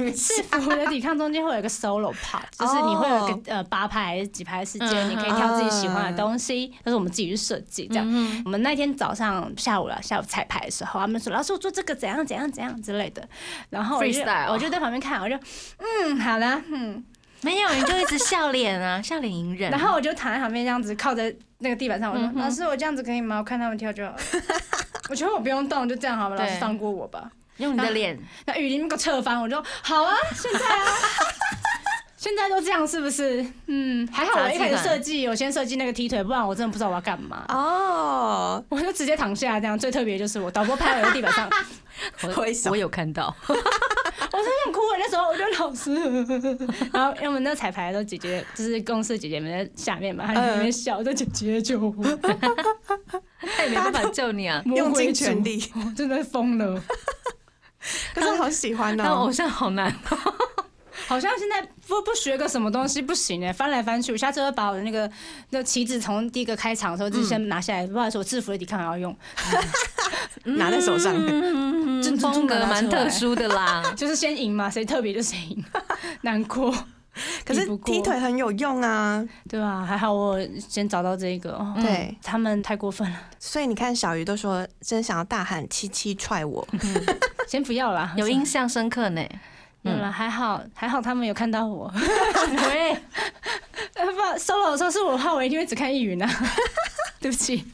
[0.00, 8.06] 因为制服的抵抗中间会有一个 solo part，就是你会有一个呃八拍还是几拍时间，你可以挑自己喜欢的东西，但是我们自己去设计这样。
[8.44, 13.28] 我们那天早上下午了，下午彩排的时候，他们说老师我做这个怎样怎样怎样之类的，
[13.70, 15.36] 然后我就我就在旁边看，我就
[15.78, 17.04] 嗯好了嗯。
[17.40, 19.70] 没有，你就一直笑脸啊，笑脸迎人。
[19.72, 23.38] 然后我就躺在旁边这样子靠在那个地板上，我说嗯老师我这样子可以吗？
[23.38, 24.18] 我看他们跳就好了。
[25.08, 27.30] 我觉得我不用动，就这样好了，老师放过我吧。
[27.58, 30.84] 用你的脸，那雨林给我侧翻，我就好啊，现在啊，
[32.18, 33.46] 现在都这样是不是？
[33.66, 37.44] 嗯，还好我一开始设计，我先设计那个踢腿，不然我真的不知道我要干嘛。
[37.48, 41.48] 哦，我就直接躺下这样，最特别就是我导播拍我在地板上，
[42.70, 44.98] 我有看到， 我真想哭了。
[44.98, 45.94] 那时候我就老师，
[46.92, 51.94] 然后因为我们那彩排的时候，姐姐就是公司姐姐们在下面嘛，她就在那边笑，说姐姐救我，
[53.40, 54.60] 他也没办法救你啊。
[54.66, 56.82] 用尽全力，我真的疯了。
[58.12, 59.32] 可是我好喜欢当偶哦。
[59.32, 59.94] 像好难，
[61.06, 65.10] 好像现在不不学个什么东西不行哎，翻来翻去，我下次会把我的那个
[65.50, 69.16] 那旗子从第一个开场的时候就先拿下来，不好意思，我制服的抵抗还要用，
[70.44, 73.82] 拿在手上，嗯真风格蛮特殊的啦。
[73.96, 75.64] 就是先赢嘛，谁特别就谁赢，
[76.22, 76.72] 难过，
[77.44, 79.26] 可是踢腿很有用啊。
[79.48, 79.84] 对吧？
[79.84, 86.66] 还好我先找到这个，哦对，他们太过分了，所以你看小鱼都说真想要大喊七七踹我，
[87.48, 89.26] 先不要啦，有印象深刻呢。
[89.82, 91.90] 有了，还好还好他们有看到我，
[92.68, 92.90] 喂，
[93.94, 96.28] 呃不 solo 的时候是我的话，我一定会只看一云啊，
[97.20, 97.64] 对不起，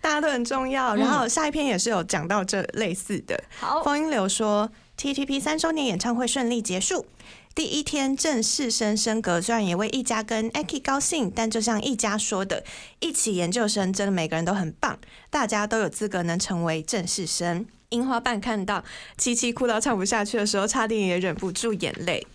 [0.00, 0.94] 大家都很重要。
[0.94, 3.42] 然后下一篇也是有讲到这类似的。
[3.58, 7.06] 好，风音流说，TTP 三周年演唱会顺利结束。
[7.54, 12.64] 第一天正式升升格，虽然也为一家跟 Aki 高兴，但就像一家说的，
[12.98, 14.98] 一起研究生真的每个人都很棒，
[15.30, 17.66] 大家都有资格能成为正式生。
[17.94, 18.84] 樱花瓣看到
[19.16, 22.26] 七七哭到唱不下去的时候，差点也忍不住眼泪。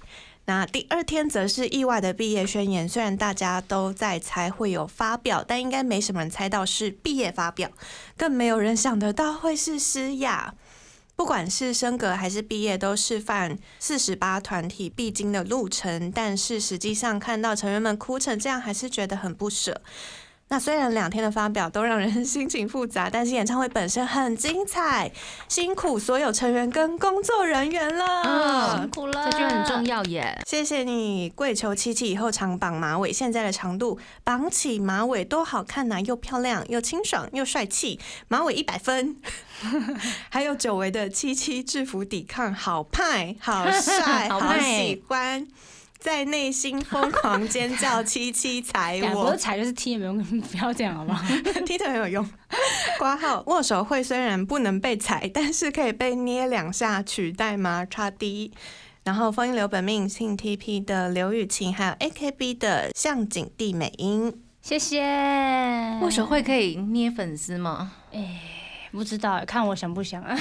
[0.46, 7.70] 那第二天则是意外的毕业宣言，虽然大家都在猜会有发表，但应该没什么人猜到是毕业发表，
[8.18, 10.56] 更没有人想得到会是诗雅。
[11.16, 16.10] 不管是升格还是毕业，都示范四十八团体必经的路程。
[16.10, 19.82] 但是实际上看到成员们哭成这样，还是觉得很不舍。
[20.52, 25.12] 那虽然两天的发表都让人 心情复杂，但是演唱会本身很精彩，
[25.48, 28.76] 辛苦所有成员跟工作人员了。
[28.80, 30.42] 辛苦了，这句很重要耶。
[30.48, 39.18] 谢谢你，跪求七七以后常绑马尾，现在的长度绑起马尾多好看呐、又漂亮又清爽又帅气，马尾一百分。
[40.30, 45.46] 还有久违的七七制服抵抗，好派，好帅， 好好喜欢，
[46.00, 51.26] 在内心疯狂尖叫，七七踩我不是，踩就是踢，没用不要这样好不好？
[51.66, 52.30] 踢腿很有用。
[52.98, 57.86] 挂号握手会虽然不能被踩，但是可以被捏两下取代吗？
[57.90, 58.54] 差 D。
[59.04, 64.42] 然后风音流本命信 TP 的刘雨晴，还有 AKB 的向井地美音。
[64.62, 65.02] 谢谢。
[66.02, 67.92] 握手会可以捏粉丝吗？
[68.14, 68.42] 哎
[68.92, 70.22] 不知道，看我想不想。
[70.26, 70.38] 哎，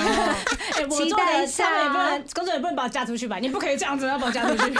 [0.89, 3.39] 我期待一下他们也不能，工作也不能把我嫁出去吧？
[3.39, 4.75] 你不可以这样子，要把我嫁出去，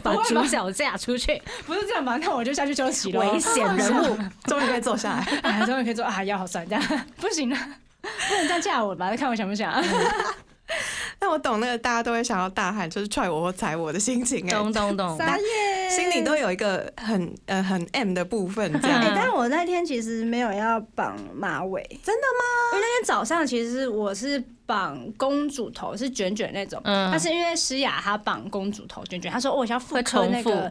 [0.04, 2.16] 把主角嫁出去， 不是这样吧？
[2.16, 3.20] 那我就下去休息了。
[3.20, 4.18] 危险人物。
[4.46, 5.20] 终于可以坐下来。
[5.42, 6.82] 哎，终于可以坐啊，腰好酸，这样
[7.16, 7.56] 不行了，
[8.02, 9.14] 不能这样嫁我吧？
[9.16, 9.72] 看我想不想。
[11.18, 15.18] 但我懂那个大家都会想要大喊，就是踹我或踩我的心情哎、懂懂懂。
[15.18, 15.44] 傻眼。
[15.90, 19.00] 心里都有一个很呃很 M 的部分这样。
[19.02, 22.72] 哎、但是我那天其实没有要绑马尾，真的吗？
[22.74, 26.80] 因为那天早上其实我是绑公主头，是卷卷那种。
[26.84, 30.70] 嗯但是因为诗雅她绑公主头卷卷，她说、哦我想要复会刻那个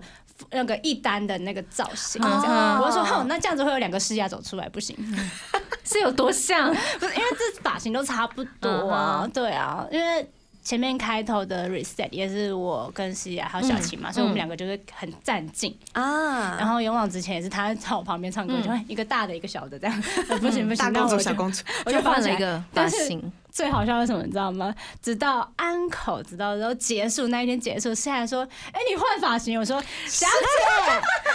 [0.52, 4.96] 那个一单的那个造型，我就说哼，那这样子会有两个诗雅走出来，不行。
[5.84, 6.70] 是有多像？
[7.00, 10.30] 不是因为这发型都差不多啊，嗯对啊，因为。
[10.70, 15.76] 前面开头的 reset 也是我跟西雅还有小琴嘛，嗯所以我们两个就是很站近。
[15.94, 22.00] 啊，然后勇往直前也是他在我旁边唱歌，嗯就会一个大的一个小的这样，呃 不行不行，大公主、那我就小公主，我就。
[22.04, 24.72] 换了一个发型，最好笑的是什么，你知道吗？
[25.02, 30.28] 直到安口，直到然后结束那一天结束，西雅说：“哎，你换发型？”我说：“小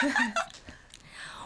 [0.00, 0.10] 姐。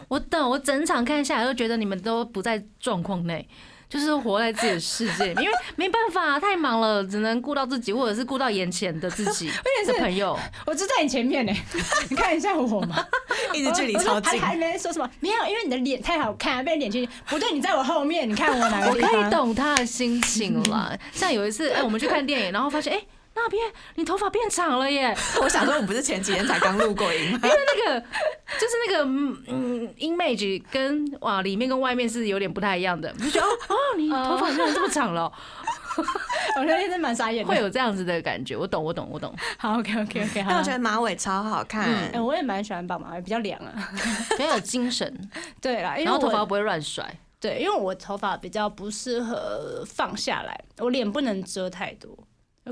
[0.09, 3.49] 我等我整场看下来都觉得你们都不在状况内。
[3.89, 9.51] 就是活在自己的世界里面， 因为没办法，太忙了，只能顾到自己，或者是顾到眼前的自己
[9.87, 11.53] 的 朋友。”我就在你前面呢，
[12.11, 13.07] 你看一下我嘛，
[13.55, 14.39] 一直距离超近。
[14.41, 19.27] 还还没说什么，没有，因为你的脸太好看，被脸去不对，你在我后面，你看我哪个我可？
[19.27, 20.97] 以懂他的心情啦。
[21.13, 23.01] 像有一次，哎、我们去看电影，然后发现，哎、
[23.39, 23.63] 那边
[23.97, 27.41] 你头发变长了耶， 我想说，我不是前几天才刚录过音吗？
[27.45, 28.01] 因为那个
[28.59, 35.33] 就是那个嗯嗯 image 跟哇里面跟外面是有点不太一样的，你就觉得哦 哦，你头发怎么这么长了哦，
[36.61, 37.51] 我觉得真蛮傻眼的。
[37.53, 38.57] 会有这样子的感觉。
[38.57, 40.73] 我懂，我懂，我懂，好，OK OK OK，好但我觉。
[40.73, 43.91] 得马尾超好看嗯，哎，我也蛮喜欢绑马尾，比较凉啊。
[44.31, 45.13] 比较有精神，
[45.61, 47.05] 对啦，然后头发不会乱甩。
[47.41, 52.11] 对，因为我头发比较不适合放下来，我脸不能遮太多，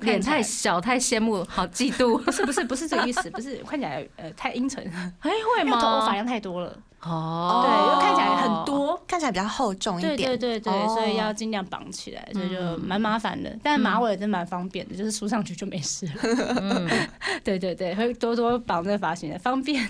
[0.01, 2.19] 脸太小，太羡慕，好嫉妒。
[2.25, 4.83] 不是不是不是这个意思，不是看起来呃太阴沉，
[5.21, 6.13] 哎，会因为头发吗？
[6.13, 8.65] 量太多了，哦，对，又看起来很。
[8.65, 8.77] 多。
[9.07, 10.29] 看起来比较厚重一对点。
[10.31, 13.57] 对对对，哦所以要尽量绑起来，所以就嗯蛮麻烦的。
[13.63, 16.13] 但马尾真蛮方便的，就是梳上去就没事了。
[16.61, 16.89] 嗯，
[17.45, 19.89] 对对对，会多多绑这个发型的，方便。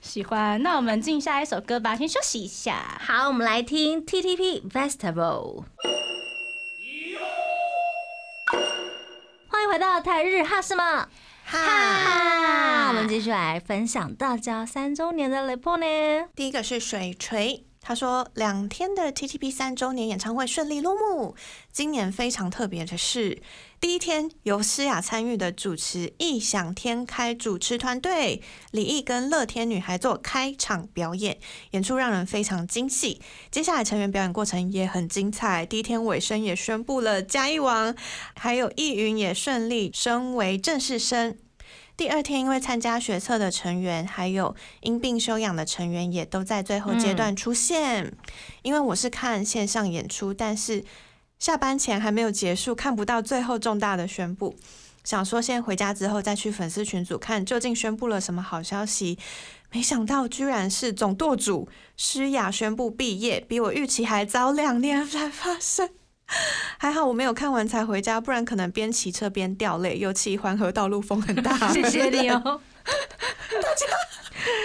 [0.00, 2.98] 喜欢，那我们进下一首歌吧，先休息一下。
[3.00, 5.62] 好，我们来听 TTP Festival。
[9.60, 11.06] 欢迎回到台日哈什么
[11.44, 12.88] 哈？
[12.88, 16.28] 我们继续来分享大家三周年的 report 呢。
[16.34, 21.34] 第一个是水锤，他说两天的 TTP 三周年演唱会顺利落幕。
[21.72, 23.40] 今年非常特别的是，
[23.80, 31.38] 第一天由诗雅参与的主持异想天开主持团队李毅跟乐天女孩做开场表演，
[31.70, 33.20] 演出让人非常惊喜。
[33.50, 37.94] 接下来成员表演过程也很精彩，第一天尾声也宣布了嘉义王，
[38.34, 41.36] 还有易云也顺利升为正式生。
[42.00, 48.10] 第二天，因为参加学测的成员，还有因病休养的成员，也都在最后阶段出现。
[48.62, 50.82] 因为我是看线上演出，但是
[51.38, 54.56] 下班前还没有结束，看不到最后重大的宣布。
[55.04, 59.18] 想说先回家之后再去粉丝群组看究竟宣布了什么好消息，
[59.70, 65.90] 没想到居然是总舵主施雅宣布毕业，比我预期还早两年才发生。
[66.78, 71.56] 还好我没有看完才回家，不然可能边骑车边掉泪，尤其环河道路风很大。
[71.72, 72.40] 谢谢你哦，
[72.84, 73.86] 大家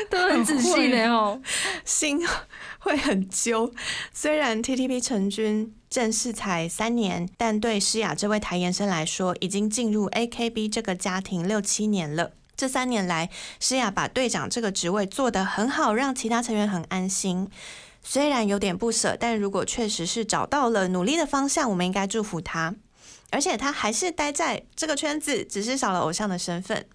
[0.10, 1.42] 都很仔细的哦。
[1.84, 2.26] 心
[2.80, 3.72] 会很揪。
[4.14, 12.32] 虽然 TTP 成军正式才三年，但对诗雅这位台研生来说，已经进入 AKB 这个家庭六七年了。
[12.56, 17.50] 这三年来，诗雅把队长这个职位做得很好，让其他成员很安心。
[18.08, 22.76] 虽然有点不舍，但如果确实是找到了努力的方向，我们应该祝福他。
[23.32, 26.86] 而且他还是待在这个圈子，只是少了偶像的身份。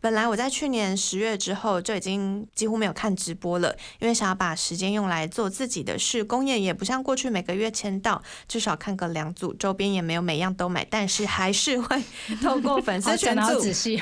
[0.00, 6.22] 本来我在去年十月之后就已经几乎没有看直播了，因为想要把时间用来做自己的事。
[6.22, 12.00] 公演也不像过去每个月签到，至少看个两组，周边也没有每样都买，但是还是会
[12.40, 14.00] 透过粉丝群组仔细，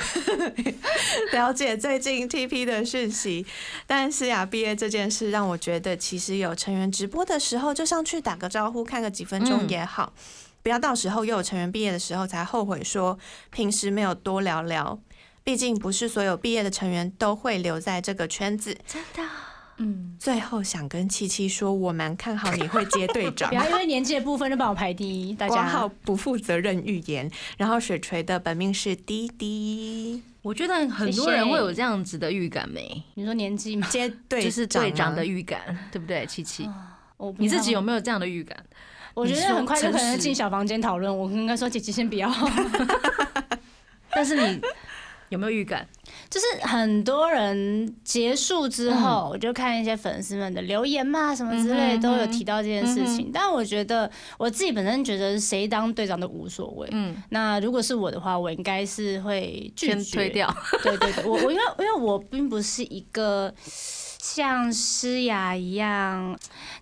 [1.33, 3.47] 了解最近 TP 的讯息。
[3.87, 10.13] 但是呀毕业这件事让我觉得，其实有成员直播的时候就上去打个招呼，看个几分钟嗯也好。
[10.63, 13.17] 不要到时候又有成员毕业的时候才后悔说
[13.51, 14.99] 平时没有多聊聊。
[15.47, 18.77] 毕竟不是所有毕业的成员都会留在这个圈子。
[18.85, 19.23] 真的，
[19.77, 23.55] 嗯，最后想跟七七说，我蛮看好你会接队长 不。
[23.55, 25.89] 要因为年纪的部分就把我排第一，大家。
[26.03, 27.31] 不负责任预言。
[27.57, 33.05] 然后水锤的本命是滴滴，我觉得很多人会有这样子的预感没？
[33.15, 33.87] 你说年纪吗？
[33.89, 35.45] 接队就是队长的预。
[35.45, 35.61] 感，
[35.93, 36.27] 对不对？
[36.27, 36.69] 七七，
[37.39, 37.81] 你自己有？
[37.81, 38.59] 没有这样的预感？
[39.15, 41.17] 我觉得很快就可能进小房间讨论。
[41.17, 42.29] 我应该说姐姐先不要。
[44.11, 44.61] 但是你
[45.29, 45.87] 有没有预感？
[46.31, 53.31] 就是很多人结束之后，我就看一些粉丝们的留言嘛，什么之类都有提到这件事情。
[53.33, 56.89] 但我觉得我自己本身觉得谁当队长都无所谓。
[56.93, 60.49] 嗯，那如果是我的话，我应该是会拒绝推掉。
[60.83, 66.39] 对对对，我我因为因为我并不是一个像诗雅一样，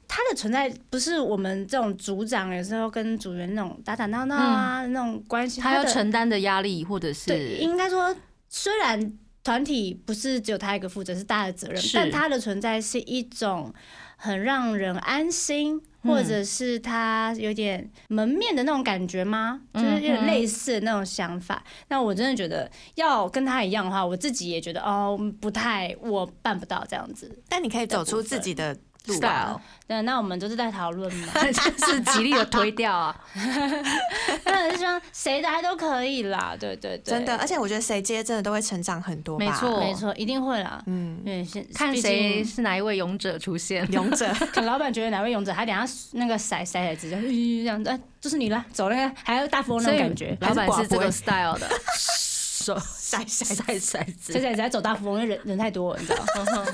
[0.07, 8.15] 他的存在不是我们这种组长有时候跟组员那种打打闹闹啊那种关系，他要承担的压力或者是应该说。
[8.57, 9.12] 虽然
[9.43, 13.75] 团体不是只有他一个负责，是大家的责任，但他的存在是一种
[14.17, 19.61] 很让人安心，或者是他有点门面的那种感觉吗？
[19.75, 21.64] 就是有点类似的那种想法。
[21.88, 27.37] 那我真的觉得要跟他一样的话，我自己也觉得哦，不太，我办不到这样子。
[27.49, 28.77] 但你可以走出自己的。
[29.12, 31.29] style，对，那我们就是在讨论嘛，
[31.87, 33.14] 是极力的推掉啊。
[34.45, 39.79] 当然是说谁来都可以啦，对对对，真的，而且我觉得谁接真的都会成长很多，没错。
[39.81, 40.83] 没错，一定会啦。
[40.87, 51.69] 嗯，对，先看谁是哪一位勇者出现，勇者， 看老板觉得哪位勇者，他等下那个骰骰骰子这样子，哎，就是你了，走那个还有大富翁那种感觉，老板是这个 style 的。
[52.72, 56.24] 骰骰骰骰子，骰骰子走大富翁，因为人人太多，你知道。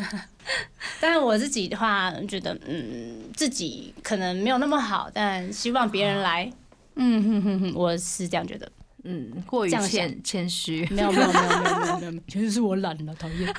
[1.01, 6.51] 但是我自己的话，觉得嗯，自己可能没有那么好，但希望别人来。
[6.97, 8.71] 嗯哼哼哼，我是这样觉得。
[9.05, 10.87] 嗯，过于谦谦虚。
[10.91, 13.55] 没有没有没有没有没有 其实是我懒了，讨厌。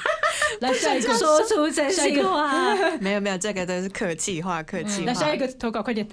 [0.60, 2.76] 来下一个，说出真心话。
[3.00, 5.04] 没有没有，这个都是客气话，客气话。
[5.08, 6.08] 那下一个投稿，快点。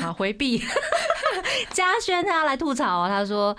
[0.00, 0.64] 好，回避。
[1.72, 3.54] 嘉轩他要来吐槽，他说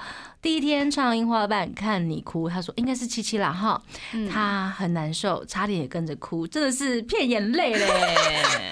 [0.48, 3.84] 第一天唱樱花瓣看你哭，他说应该是七七啦哈，
[4.32, 7.86] 他很难受，差点也跟着哭，真的是骗眼泪嘞。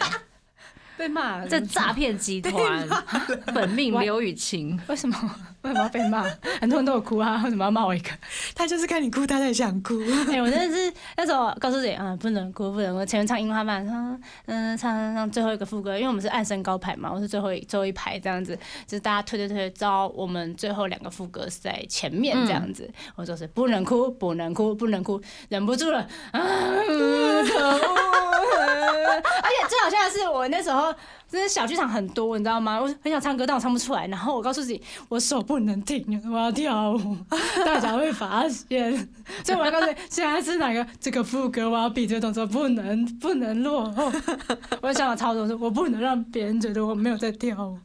[0.96, 2.88] 被骂，这诈骗集团
[3.54, 5.36] 本命 刘雨晴，为什么
[5.66, 6.24] 为什么要被骂？
[6.62, 8.12] 很多人都有哭啊，为什么要骂我一个？
[8.54, 10.00] 他就是看你哭，他才想哭。
[10.32, 13.04] 哎，我真的是那时候告诉自己啊，不能哭，不能哭。
[13.06, 26.00] 前面唱樱花瓣，唱嗯唱唱最后一个副歌，因为我们是按身高排嘛，我是最后一最后一排这样子，就是大家推推推，招我们最后两个副歌是在前面这样子，我就是不能哭，不能哭，不能哭，忍不住了
[26.32, 26.42] 啊！
[26.88, 27.82] 可恶！
[29.16, 30.94] 而且最好笑的是，我那时候
[31.30, 32.80] 真的小剧场很多，你知道吗？
[32.80, 34.08] 我很想唱歌，但我唱不出来。
[34.08, 37.18] 然后我告诉自己，我手不能停，我要跳舞，
[37.66, 38.96] 大家会发现。
[39.44, 44.12] 所以我要告诉你，现在是哪个这个副歌，我要比这个动作不能不能落后。
[44.82, 47.78] 我想要操作，我不能让别人觉得我没有在跳舞。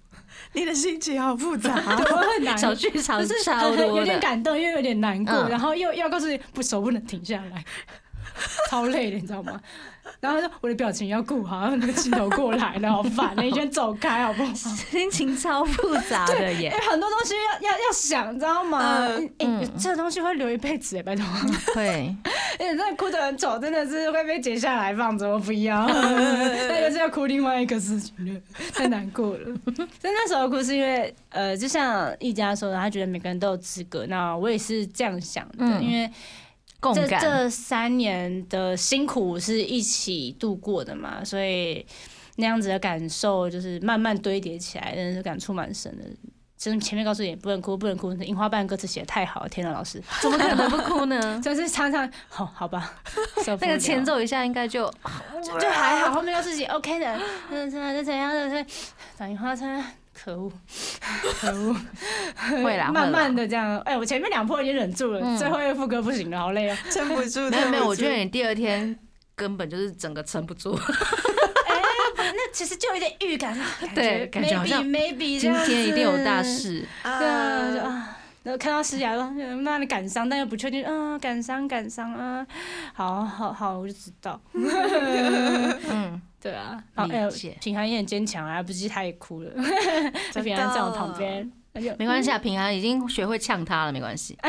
[0.53, 2.57] 你的心情好复杂， 我很难。
[2.57, 7.64] 小剧场是超多有点感动，又有点难过，然后又要告诉你，不手不能停下来，
[8.68, 9.61] 超累的，你知道吗？
[10.18, 14.53] 然后说我的表情要顾好，那个镜头过来了，好烦，你先走开好不好？
[14.55, 19.09] 心情超复杂的耶，很多东西要要要想，知道吗？
[19.38, 21.25] 哎，这个东西会留一辈子哎，拜托。
[21.75, 21.83] 会，
[22.59, 25.87] 哎，真的哭得很丑，真的是会被剪下来放着，我不要。
[25.88, 28.40] 那个是要哭另外一个事情了，
[28.75, 29.57] 太难过了。
[30.03, 36.11] 但那时候哭是因为，呃，就像一家说的，他觉得每个人都有资格，那我也是这样想的，因为。
[36.95, 41.85] 这这三年的辛苦是一起度过的嘛，所以
[42.37, 46.05] 那样子的感受就是慢慢堆叠起来，真的是感触蛮深的。
[46.57, 51.40] 真前面告诉你不能哭，不能哭，樱花瓣歌词写的太好了，天呐，老师怎么可能不哭呢？
[51.43, 52.93] 就是常常好好吧，
[53.62, 54.87] 那个前奏一下应该就
[55.43, 57.19] 就还好，后面又自己 OK 的，
[57.51, 58.66] 嗯，怎样怎样的，
[59.16, 59.64] 打樱花车。
[60.23, 60.53] 可恶，
[61.41, 61.75] 可恶，
[62.63, 63.79] 会啦，慢慢的这样。
[63.81, 67.41] 哎，我前面两波已经忍住了，最后一个副歌不行了，好累啊，撑不住。
[67.51, 68.99] 没有没有，我觉得你第二天
[69.35, 70.75] 根本就是整个撑不住。
[71.67, 71.81] 哎，
[72.17, 73.59] 那其实就有点预感，
[73.95, 76.85] 对，感觉好像 maybe 今天一定有大事。
[77.03, 77.27] 对
[77.81, 79.31] 啊，然后看到诗雅说
[79.63, 82.47] 那里感伤，但又不确定，啊，感伤感伤啊，
[82.93, 84.39] 好好好，我就知道。
[84.53, 86.21] 嗯。
[86.40, 87.31] 对啊，然后。
[87.61, 89.50] 平安也很坚强啊，不是他也哭了。
[90.33, 91.50] 在平安在我旁边，
[91.98, 94.37] 没关系啊，平安已经学会呛他了，没关系。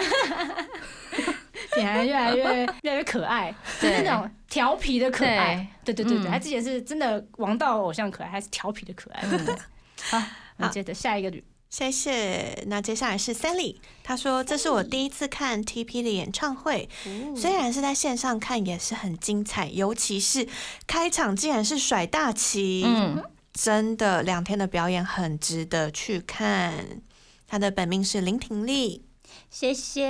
[1.76, 2.44] 平安越来越
[2.82, 5.66] 越来越可爱，就是那种调皮的可爱。
[5.86, 9.22] 对对对对，他之前是真的王道偶像可爱，还是调皮的可爱。
[10.10, 10.22] 好，
[10.58, 11.32] 我们接着下一个
[11.72, 12.64] 谢谢。
[12.68, 16.90] 那接下来是 Sally，他说这是我第一次看 TP 的演唱会，
[17.36, 20.46] 虽然是在线上看也是很精彩，尤其是
[20.86, 27.02] 开场竟然是甩大旗，嗯，真的两天的表演很值得去看。
[27.48, 29.06] 他的本命是林婷丽，
[29.50, 30.06] 谢谢，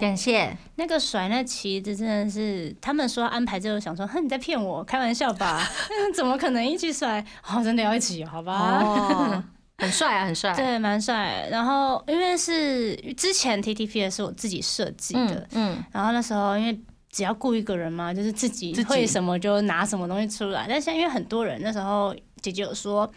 [0.00, 0.56] 感谢。
[0.74, 5.64] 那个甩那旗子真的是，他们说安排之后想说，哼，你在骗我，开玩笑吧？
[6.12, 7.24] 怎么可能一起甩？
[7.48, 9.44] 哦，真的要一起，好吧？
[9.84, 10.54] 很帅啊，很帅。
[10.54, 11.48] 对，蛮帅。
[11.50, 16.78] 然后因为是之前 TTP 的是我自己设计的，嗯，然后那时候因为
[17.10, 20.66] 只要雇一个人嘛，就是自己会什么就拿什么东西出来。
[20.68, 23.10] 但现在因为很多人，那时候姐姐有说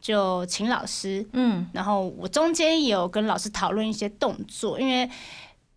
[0.00, 5.10] 就请老师，嗯，然后我中间也有跟老师讨论一些动作，因为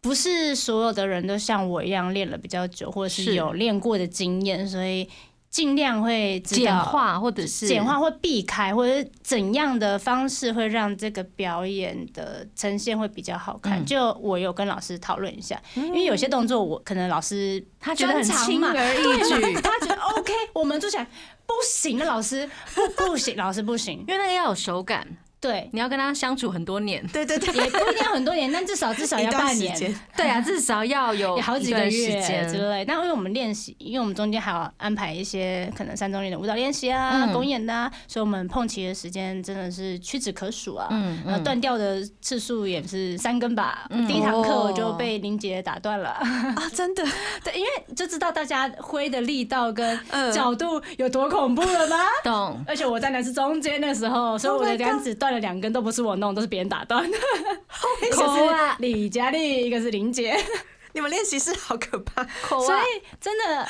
[0.02, 5.10] 不是所有的人都像我一样练了比较久，或者是有练过的经验，所以。
[5.54, 13.86] 尽量会简化，或者是简化或避开，或者是怎样的方式会让这个表演的呈现会比较好看？
[13.86, 21.08] 就我有跟老师讨论一下，因为有些动作我可能老师他觉得很轻而易举，他觉得 OK，我们做起来
[21.46, 25.08] 不行的，老师不不行，老师不行，因为那个要有手感。
[25.44, 32.86] 对，你要跟他相处很多年，对对对，也不一定要很多年，但至少至少要半年，对啊，至少要有好几个月之类。
[32.86, 40.88] 但因为我们练习，因为我们中间还要安排一些可能三周年的舞蹈练习啊、公演啊，所以我们碰齐的时间真的是屈指可数啊。
[40.92, 43.86] 嗯嗯，断掉的次数也是三根吧。
[44.08, 46.12] 第一堂课我就被林杰打断了。
[46.12, 47.04] 啊，真的，
[47.44, 50.00] 对，因为就知道大家挥的力道跟
[50.32, 51.98] 角度有多恐怖了吗？
[52.24, 52.64] 懂。
[52.66, 55.33] 而且我在的是中间的时候，所以我的杆子断。
[55.40, 57.18] 两根都不是我弄，都是别人打断的。
[58.02, 60.36] 一个是李佳丽，一个是林杰。
[60.94, 63.68] 你们练习室好可怕，所以真的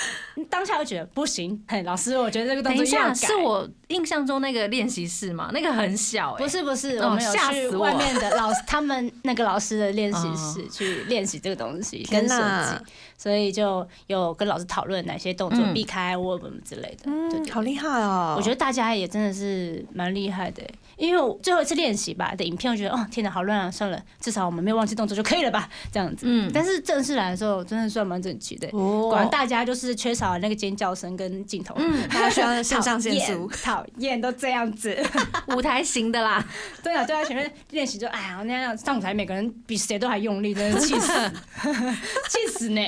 [0.50, 1.64] 当下就觉得不行。
[1.68, 3.14] 嘿，老师，我觉得这个动作要改。
[3.14, 5.50] 是我印象中那个练习室嘛？
[5.54, 12.86] 那个很小，不是不是，我们有去外面的老师， 他们那个老师的练习室去练习这个东西跟设计。
[13.16, 18.36] 所以就有跟老师讨论哪些动作避开我们之类的，嗯，好厉害哦！
[18.38, 20.62] 我觉得大家也真的是蛮厉害的，
[20.98, 23.72] 因为我最后一次练习吧的影片，我觉得哦，天哪，好乱啊！
[23.72, 25.70] 算了，至少我们没有忘记动作就可以了吧？
[25.90, 26.52] 这样子，嗯。
[26.54, 28.68] 但是正式来的时候，真的算蛮整齐的。
[28.74, 29.08] 哦。
[29.10, 34.98] 果然大家就是缺少了那个尖叫声跟镜头，嗯，大家需要 肾上腺素，讨厌都这样子，
[35.56, 36.44] 舞台型的啦。
[36.84, 41.12] 对啊，对啊，前面练习就哎呀那样上台，每个人比谁都还用力，真的气死，
[42.30, 42.82] 气死呢！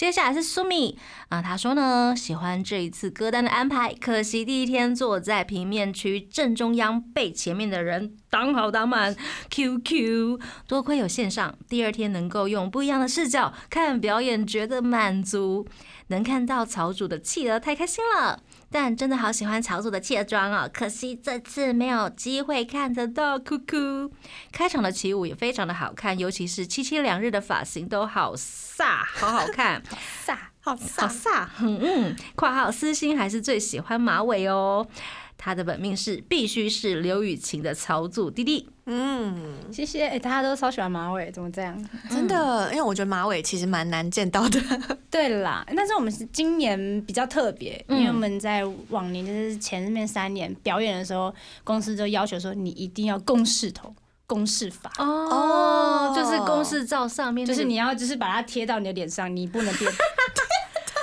[0.00, 0.98] 接下来是苏米
[1.28, 9.14] 啊，他说呢喜欢这一次歌单的安排，可惜第一天坐在平面区正中央，被前面的人挡好挡满。
[9.50, 15.66] QQ，多亏有线上，第二天能够用不一样的视角看表演，觉得满足。
[16.06, 18.42] 能看到草主的企鹅，太开心了。
[18.70, 23.38] 但真的好喜欢草主的卸妆哦，可惜这次没有机会看得到。
[23.38, 24.12] 哭哭，
[24.52, 29.82] 开场的起舞也非常的好看，尤其是七七两日的发型都好飒，好好看，
[30.24, 31.48] 飒，好飒，好飒。
[31.60, 34.86] 嗯嗯，括号私心还是最喜欢马尾哦。
[35.36, 38.68] 他的本命是必须是刘雨晴的曹祖弟弟。
[38.92, 39.32] 嗯，
[39.72, 40.08] 谢谢。
[40.08, 41.88] 哎，大家都超喜欢马尾，怎么这样？
[42.10, 44.60] 真的，因为我觉得马尾其实蛮难见到的。
[45.08, 51.32] 对啦，但是我们是今年比较特别，因为我们在往年就是前面三年表演的时候，
[51.62, 53.94] 公司就要求说你一定要公式头、
[54.26, 54.90] 公式法。
[54.98, 59.88] 哦，就是公式照上面，就是你要就是把它贴到你的脸上，你不能变。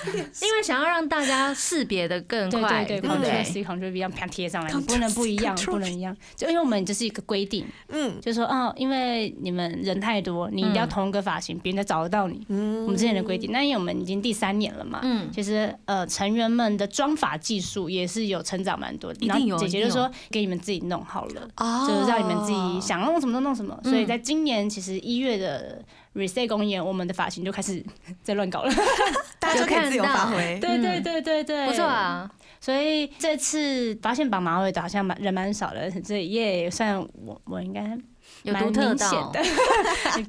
[0.42, 6.16] 因为想要让大家识别的更快，对对对，Ctrl C Ctrl V 一样啪贴上来，不能不一样，不能一样。
[6.36, 12.46] 就因为我们这是一个规定，嗯，就说哦，因为你们人太多，你一定要同一个发型，别人才找得到你。
[12.50, 13.52] 嗯，我们之前的规定。
[13.52, 19.20] 那因为我们已经第三年了嘛，嗯，其实呃成员们的妆发技术也是有成长蛮多的。
[19.26, 19.58] 一定有。
[19.58, 21.50] 姐姐就说给你们自己弄好了，
[21.88, 23.80] 就是让你们自己想弄什么就弄什么。
[23.84, 25.82] 所以在今年其实一月的。
[26.14, 27.84] Reset 公演，我们的发型就开始
[28.24, 28.74] 在乱搞了，
[29.40, 30.58] 大家就可以自由发挥。
[30.62, 32.30] 对对对对对，不错啊。
[32.60, 37.98] 所以这次发现绑马尾的好像蛮人蛮少的，这也算我我应该
[38.44, 39.44] 有独特的，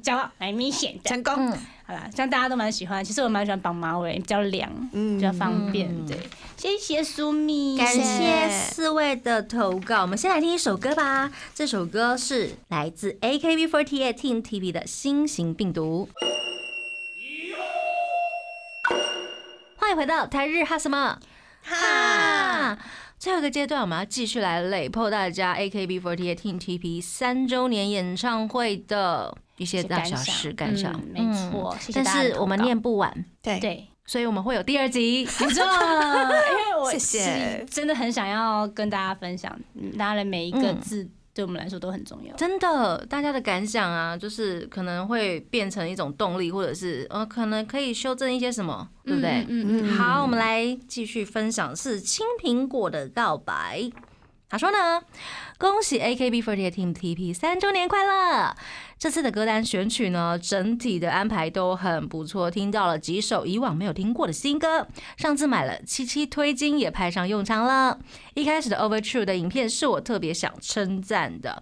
[0.03, 1.09] 骄傲蛮明显的。
[1.09, 1.51] 成功。
[1.89, 5.89] 好啦，像大家都蛮喜欢，其实我蛮喜欢绑马尾，比较凉，比较方便。
[6.05, 6.19] 对，
[6.55, 10.03] 谢谢苏米，感谢四位的投稿。
[10.03, 16.07] 我们先来听一首歌吧，这首歌是来自 AKB48 Team TV 的新型病毒。
[19.75, 21.17] 欢迎回到台日哈什么
[21.63, 22.77] 哈。
[23.19, 29.37] 最后一个阶段，我们要继续来累破大家 AKB48 Team TP 三周年演唱会的。
[29.59, 33.59] 一些大小事感想，没错，但是我们念不完，对。
[33.59, 35.61] 对，所以我们会有第二集，没错，
[36.49, 39.53] 因为我谢谢，真的很想要跟大家分享，
[39.97, 41.05] 大家的每一个字
[41.39, 49.45] 对我们来说都很重要，真的，大家的感想啊，就是可能会变成一种动力，或者是呃，可能可以修正一些什么，对不对？
[49.47, 49.95] 嗯嗯。
[49.95, 53.89] 好，我们来继续分享是青苹果的告白。
[54.49, 54.99] 他说呢，
[55.59, 58.55] 恭喜 AKB48 Team TP 三周年快乐！
[58.97, 64.87] 这次的歌单选曲呢，整体的安排都很不错，听到了几首以往没有听过的新歌。
[65.17, 67.99] 上次买了七七推金也派上用场了。
[68.33, 71.61] 一开始的 Overture 的影片是我特别想称赞的，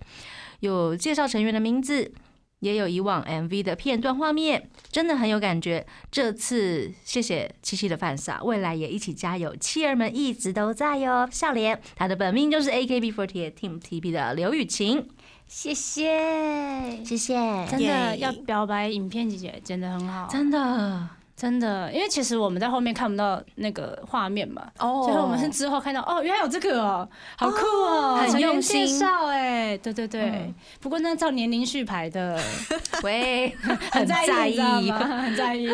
[0.61, 2.13] 有介绍成员的名字。
[2.59, 5.85] 也有以往 MV 的片段画面，真的很有感觉。
[6.09, 11.27] 这次谢谢七七的饭撒，未来也一起加油，妻儿们一直都在哟。
[11.31, 15.07] 笑脸，他的本命就是 AKB48 Team TP 的刘雨晴，
[15.47, 17.35] 谢谢谢谢，
[17.69, 21.09] 真的要表白影片姐姐真的很好，真的。
[21.37, 27.07] 真的，因为其实我们在后面看不到那个画面嘛，哦所以我们是之后看到哦，原来有这个哦，
[27.37, 30.51] 好酷哦，很用心介绍哎，对对对。
[30.81, 32.41] 不过那照年龄序排的，
[33.03, 33.55] 喂，
[33.93, 34.59] 很在意，
[34.91, 35.67] 很在意。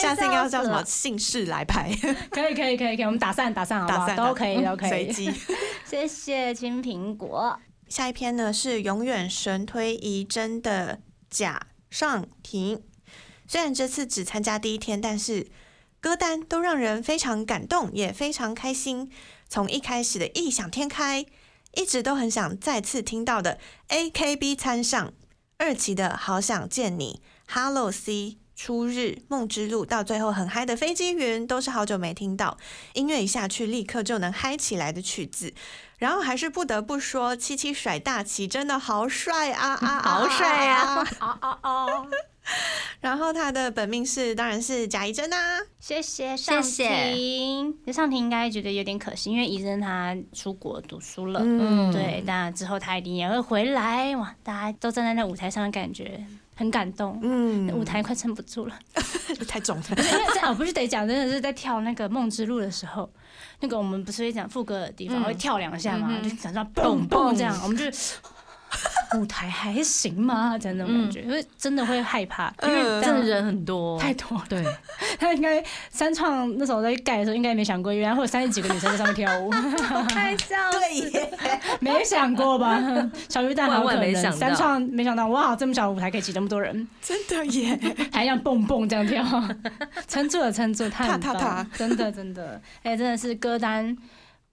[0.00, 1.90] 下次应该要叫什么姓氏来排？
[2.30, 4.28] 可以可以可以可以，我们打散打散好不好？
[4.28, 4.88] 都可以都可以。
[4.88, 5.30] 随机。
[5.84, 7.58] 谢谢青苹果。
[7.88, 11.60] 下一篇呢是永远神推移真的贾
[11.90, 12.80] 尚婷。
[13.46, 15.46] 虽然这次只参加第一天，但是
[16.00, 19.10] 歌单都让人非常感动，也非常开心。
[19.48, 21.24] 从一开始的异想天开，
[21.74, 25.12] 一直都很想再次听到的 A K B 参上，
[25.58, 32.56] 二期的好想见你，Hello C 初日梦之路，到最后很嗨的飞机云，都是好久没听到
[32.92, 35.52] 音乐一下去立刻就能嗨起来的曲子。
[35.98, 41.86] 然后还是不得不说，七七甩大旗真的好帅啊啊，好帅啊啊啊啊！
[43.00, 45.60] 然后他的本命是，当然是贾怡珍啊。
[45.80, 51.40] 谢谢尚婷，那上婷应该觉得有点可惜，因为怡珍她出国读书了。
[51.42, 54.14] 嗯，对，但之后他一定也会回来。
[54.16, 56.22] 哇，大家都站在那舞台上的感觉
[56.54, 57.18] 很感动。
[57.22, 58.74] 嗯，舞台快撑不住了，
[59.48, 59.84] 太重了。
[59.90, 63.08] 因为这我不是得讲，真的是在跳那个梦之路的时候，
[63.60, 67.84] 那个我们不是会讲副歌的地方会跳两下嘛，就讲到蹦蹦这样，我们就。
[69.18, 70.58] 舞台还行吗？
[70.58, 74.42] 真的感觉，因为真的会害怕，因为真的人很多，太多。
[74.48, 74.64] 对，
[75.20, 79.50] 他应该三创那时候在盖的时候，应该没想过，原来会有三十几个女生在上面跳舞，
[80.08, 80.56] 太笑。
[80.72, 81.30] 对，
[81.80, 82.82] 没想过吧？
[83.28, 87.78] 小鱼蛋好可能，三创没想到，哇，这么小的舞台可以挤这么多人，真的耶，
[88.12, 89.24] 还要蹦蹦这样跳，
[90.08, 93.96] 撑住了，撑住，太棒，真的真的，哎，真的是歌单。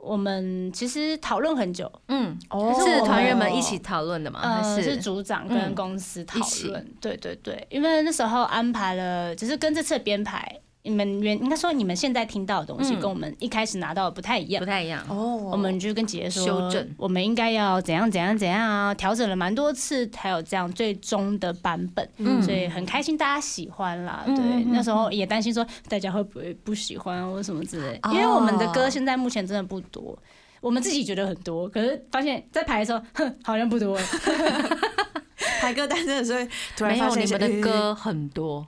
[0.01, 2.37] 我们其实讨论很久，嗯，
[2.83, 4.39] 是团员们一起讨论的吗？
[4.41, 4.97] 呃，是？
[4.97, 10.59] 组长跟公司讨论，对对对，因为那时候安排了，只是跟这次编排。
[10.83, 15.49] 你们原应该说你们现在听到的东西跟我们一开始拿到的不太一样，不太一样哦。
[15.51, 22.07] 我们就跟姐姐说，修正，我们应该要怎样怎样怎样啊，调整了蛮多次才有这样最终的版本。
[22.17, 24.23] 嗯，所以很开心大家喜欢啦。
[24.25, 30.17] 对，那时候也担心说大家会不会不喜欢或什么之类，因为我们的歌现在目前真的不多，
[30.61, 33.95] 我们自己觉得很多，可是发现在排的时候，哼，好像不多。
[35.59, 38.65] 排歌单真的是突然发现你们的歌很多。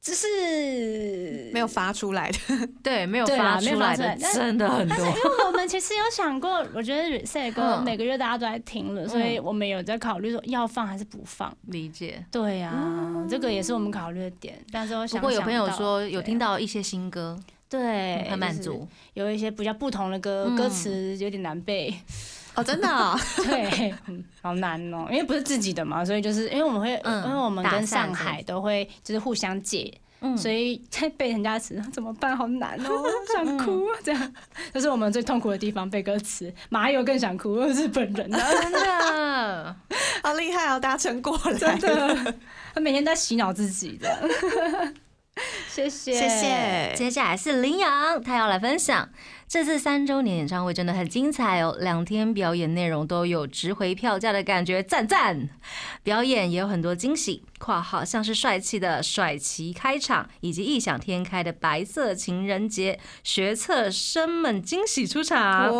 [0.00, 2.38] 只是没有发出来的，
[2.82, 4.96] 对，没有发出来的，真的很多。
[4.96, 11.54] 因为我们其实有想过，我觉得 reset 歌每个月大家都在听了，所以我们有在考虑说要放还是不放。
[11.66, 12.24] 理解。
[12.30, 12.72] 对呀，
[13.28, 14.58] 这个也是我们考虑的点。
[14.72, 17.38] 但是我想，不过有朋友说有听到一些新歌，
[17.68, 18.86] 对，很满足。
[19.14, 21.92] 有一些比较不同的歌，歌词有点难背。
[22.58, 22.88] 哦，真的，
[23.46, 23.94] 对，
[24.42, 29.96] 好难哦，因为不是自己的嘛，所以就是因为我们会，因为我们跟上海都会就是互相借，
[30.36, 32.36] 所以在背人家词怎么办？
[32.36, 34.34] 好难哦，想哭，这样，
[34.74, 36.52] 这是我们最痛苦的地方，背歌词。
[36.68, 39.76] 马友更想哭，日本人啊真的
[40.24, 42.34] 好厉害哦，大家撑过来，真的，
[42.74, 44.92] 他每天在洗脑自己的。
[45.68, 49.08] 谢 谢谢谢，接下来是林阳，他要来分享。
[49.48, 55.48] 这次三周年演唱会真的很精彩哦，两天表演内容都有值回票价的感觉，赞赞！
[56.02, 65.72] 表演也有很多惊喜（括号像是帅气的甩旗开场，以及异想天开的白色情人节），学测生们惊喜出场。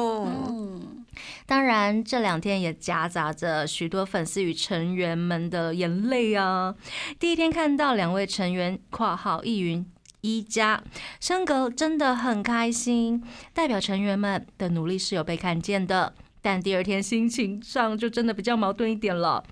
[1.46, 6.74] 当然，这两天也夹杂着许多粉丝与成员们的眼泪啊。
[7.18, 9.84] 第一天看到两位成员（括号易云）。
[10.20, 10.82] 一家
[11.20, 13.22] 升格真的很开心，
[13.54, 16.12] 代表成员们的努力是有被看见的。
[16.42, 19.44] 但第二天心情上就真的比较矛盾一点了。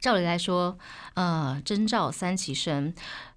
[0.00, 0.78] 照理来说，
[1.14, 2.94] 呃，征召三期生。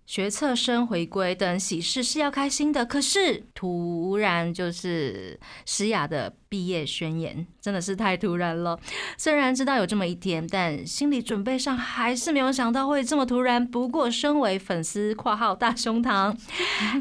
[0.08, 8.80] 学测生回归等喜事是要开心的，可是突然就是诗雅的毕业宣言，真的是太突然了。
[9.18, 13.70] 虽然知道有这么一天，但心理准备上还是没有想到会这么突然。
[13.70, 16.34] 不过身为粉丝（括号大胸膛），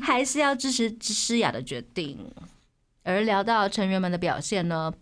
[0.03, 2.29] 还是要支持诗雅的决定。
[3.05, 4.93] 而聊到成员们的表现呢？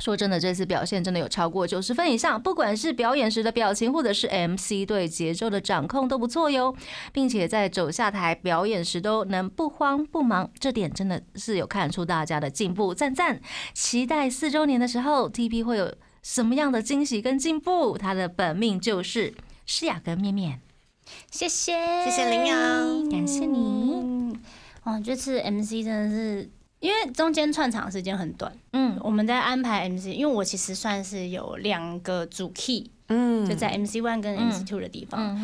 [0.00, 6.74] 说真的，这次表现真的有超过九十分以上，不管是表演时的表情，或者是 MC 对节奏的掌控都不错哟，
[7.12, 13.40] 并且在走下台表演时都能不慌不忙，这点真的是有看出大家的进步，赞赞！
[13.72, 17.96] 期待四周年的时候，TP 会有什么样的惊喜跟进步？
[17.96, 19.32] 他的本命就是
[19.64, 20.60] 诗雅跟面面，
[21.30, 21.72] 谢谢
[22.04, 24.36] 谢谢羚羊，感谢你。
[24.82, 26.50] 哦，这次 MC 真的是。
[26.84, 35.42] 因为中间串场时间很短，嗯，我们在安排 MC，因为我其实算是有两个主 key，嗯，就在 MC one 跟 MC two 的地方，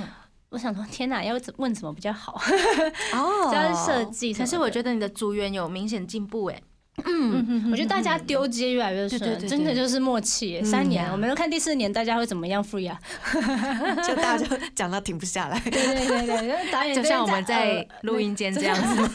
[0.50, 2.38] 我想说天哪，要问什么比较好？
[3.16, 6.62] 哦，主要是设计，可是我觉得你的组员有明显进步哎。
[7.02, 10.62] 嗯，我觉得大家丢接越来越顺，真的就是默契。
[10.62, 13.00] 三年，我们都看第四年大家会怎么样 free 啊？
[14.06, 15.58] 就大家就讲到停不下来。
[15.60, 19.10] 对对对对，导演就像我们在录音间这样子，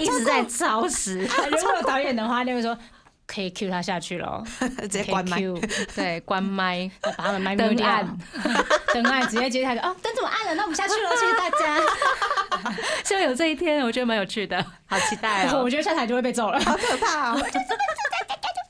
[0.00, 1.20] 一直在超时。
[1.50, 2.76] 如果有导演的话，就会说
[3.26, 4.42] 可以 cue 他下去了，
[4.82, 5.40] 直接关麦。
[5.94, 8.18] 对，关麦，把他们麦灯暗，
[8.92, 9.80] 灯暗，直接接下去。
[9.80, 10.54] 哦，灯怎么暗了？
[10.54, 11.80] 那我们下去了，谢谢大家。
[13.04, 15.62] 希望有这一天，我觉得蛮有趣的，好期待哦！
[15.62, 17.32] 我觉得下台就会被揍了，好可怕！
[17.32, 18.60] 我就这边在在在就，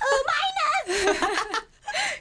[0.00, 1.60] 呃，麦呢？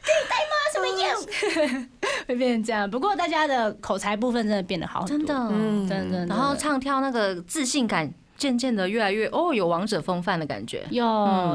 [0.03, 0.53] 可以带吗？
[0.73, 1.87] 什么用？
[2.27, 2.89] 会变成这样。
[2.89, 6.25] 不过大家的口才部分真的变得好很多，真的，嗯，真的。
[6.25, 8.13] 然后唱跳那个自信感。
[8.37, 10.85] 渐渐的越来越哦，有王者风范的感觉。
[10.89, 11.05] 有，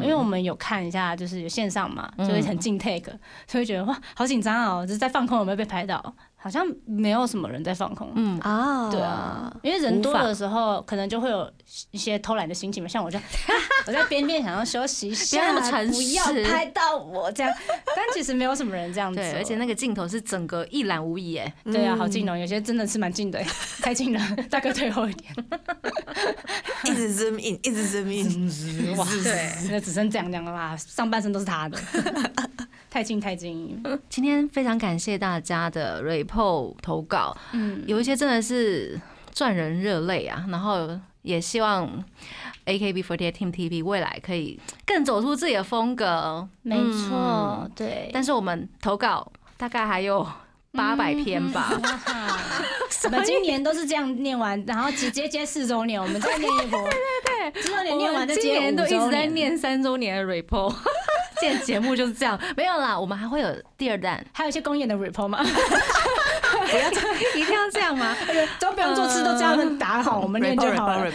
[0.02, 3.12] 因为我们有看一下，就是有线上嘛，就会很进 take，
[3.46, 6.14] 所以觉得哇，好紧张哦，就是在放空有没有被拍到？
[6.42, 8.10] 好像没有什么人在放空。
[8.14, 11.50] 嗯啊，对啊，因为人多的时候，可能就会有
[11.90, 12.88] 一些偷懒的心情嘛。
[12.88, 13.22] 像我这样，
[13.86, 17.52] 我在边边想要休息一下，不要拍到我这样。
[17.94, 21.54] 但其实没有什么人这样子，而且那个镜头是整个一览无遗哎。
[21.64, 23.38] 对啊，好近哦，有些真的是蛮近的，
[23.82, 25.34] 太近了，大哥退后一点。
[26.84, 31.78] 一直 zoom in，一直 zoom in，哇，对，那只剩这样这样了嘛，上半身都是他的，
[32.90, 33.80] 太近太近。
[34.08, 39.00] 今天非常感谢大家的 report 投稿，嗯，有一些真的是
[39.32, 41.88] 赚人热泪啊，然后也希望
[42.66, 48.10] AKB48 Team TP 未来可以更走出自己的风格，没错，对。
[48.12, 50.26] 但是我们投稿大概还有。
[50.72, 51.68] 八百篇吧，
[53.02, 56.80] 我们今年都是这样念完，然后直接接四周年，我们再念一波。
[56.88, 60.72] 对 对对，四周年念完再接年都一直在念三周年的 report。
[61.40, 65.42] 现在节目就是这样，没有啦，我们还会有第二弹，还有一些公演的 report 吗？
[66.70, 66.88] 不要
[67.60, 68.16] 要这样吗？
[68.58, 71.06] 都不用做吃，都这样打好，我们念就好了。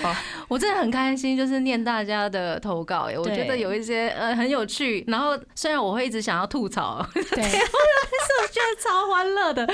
[0.48, 5.04] 我真的很开心，就是念大家的投稿，我觉得有一些呃很有趣。
[5.08, 9.68] 然后虽然我会一直想要吐槽，对， 但是我觉得超欢乐的。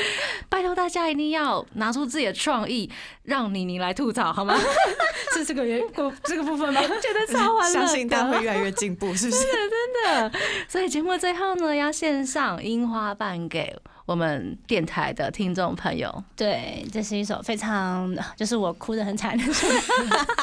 [0.48, 2.90] 拜托大家一定要拿出自己的创意，
[3.24, 4.56] 让妮妮来吐槽好吗？
[5.34, 5.82] 是这个原
[6.24, 6.82] 这个部分吗？
[6.82, 9.44] 觉得超欢乐，相信大家会越来越进步，是不是？
[9.44, 10.40] 真的真的。
[10.68, 13.78] 所以节目最后呢，要献上樱花瓣给。
[14.12, 19.53] 我们电台的听众朋友，对，这是一首非常，就是我哭的很惨的歌。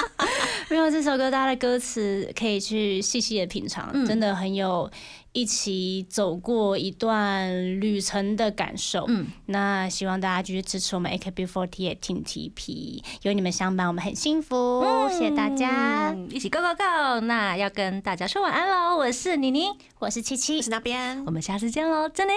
[0.71, 4.91] 没有这首歌，大家的歌词可以去细细的品尝，真的很有
[5.33, 7.51] 一起走过一段
[7.81, 9.05] 旅程的感受。
[9.09, 15.09] 嗯，那希望大家继续支持我们 AKB48 Team TP，有你们相伴，我们很幸福。
[15.11, 17.21] 谢谢大家，一起 Go Go Go！
[17.21, 22.35] 那要跟大家说晚安喽，我是妮妮，我是七七，是那边，我们下次见喽，真的。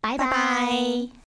[0.00, 1.19] 拜拜。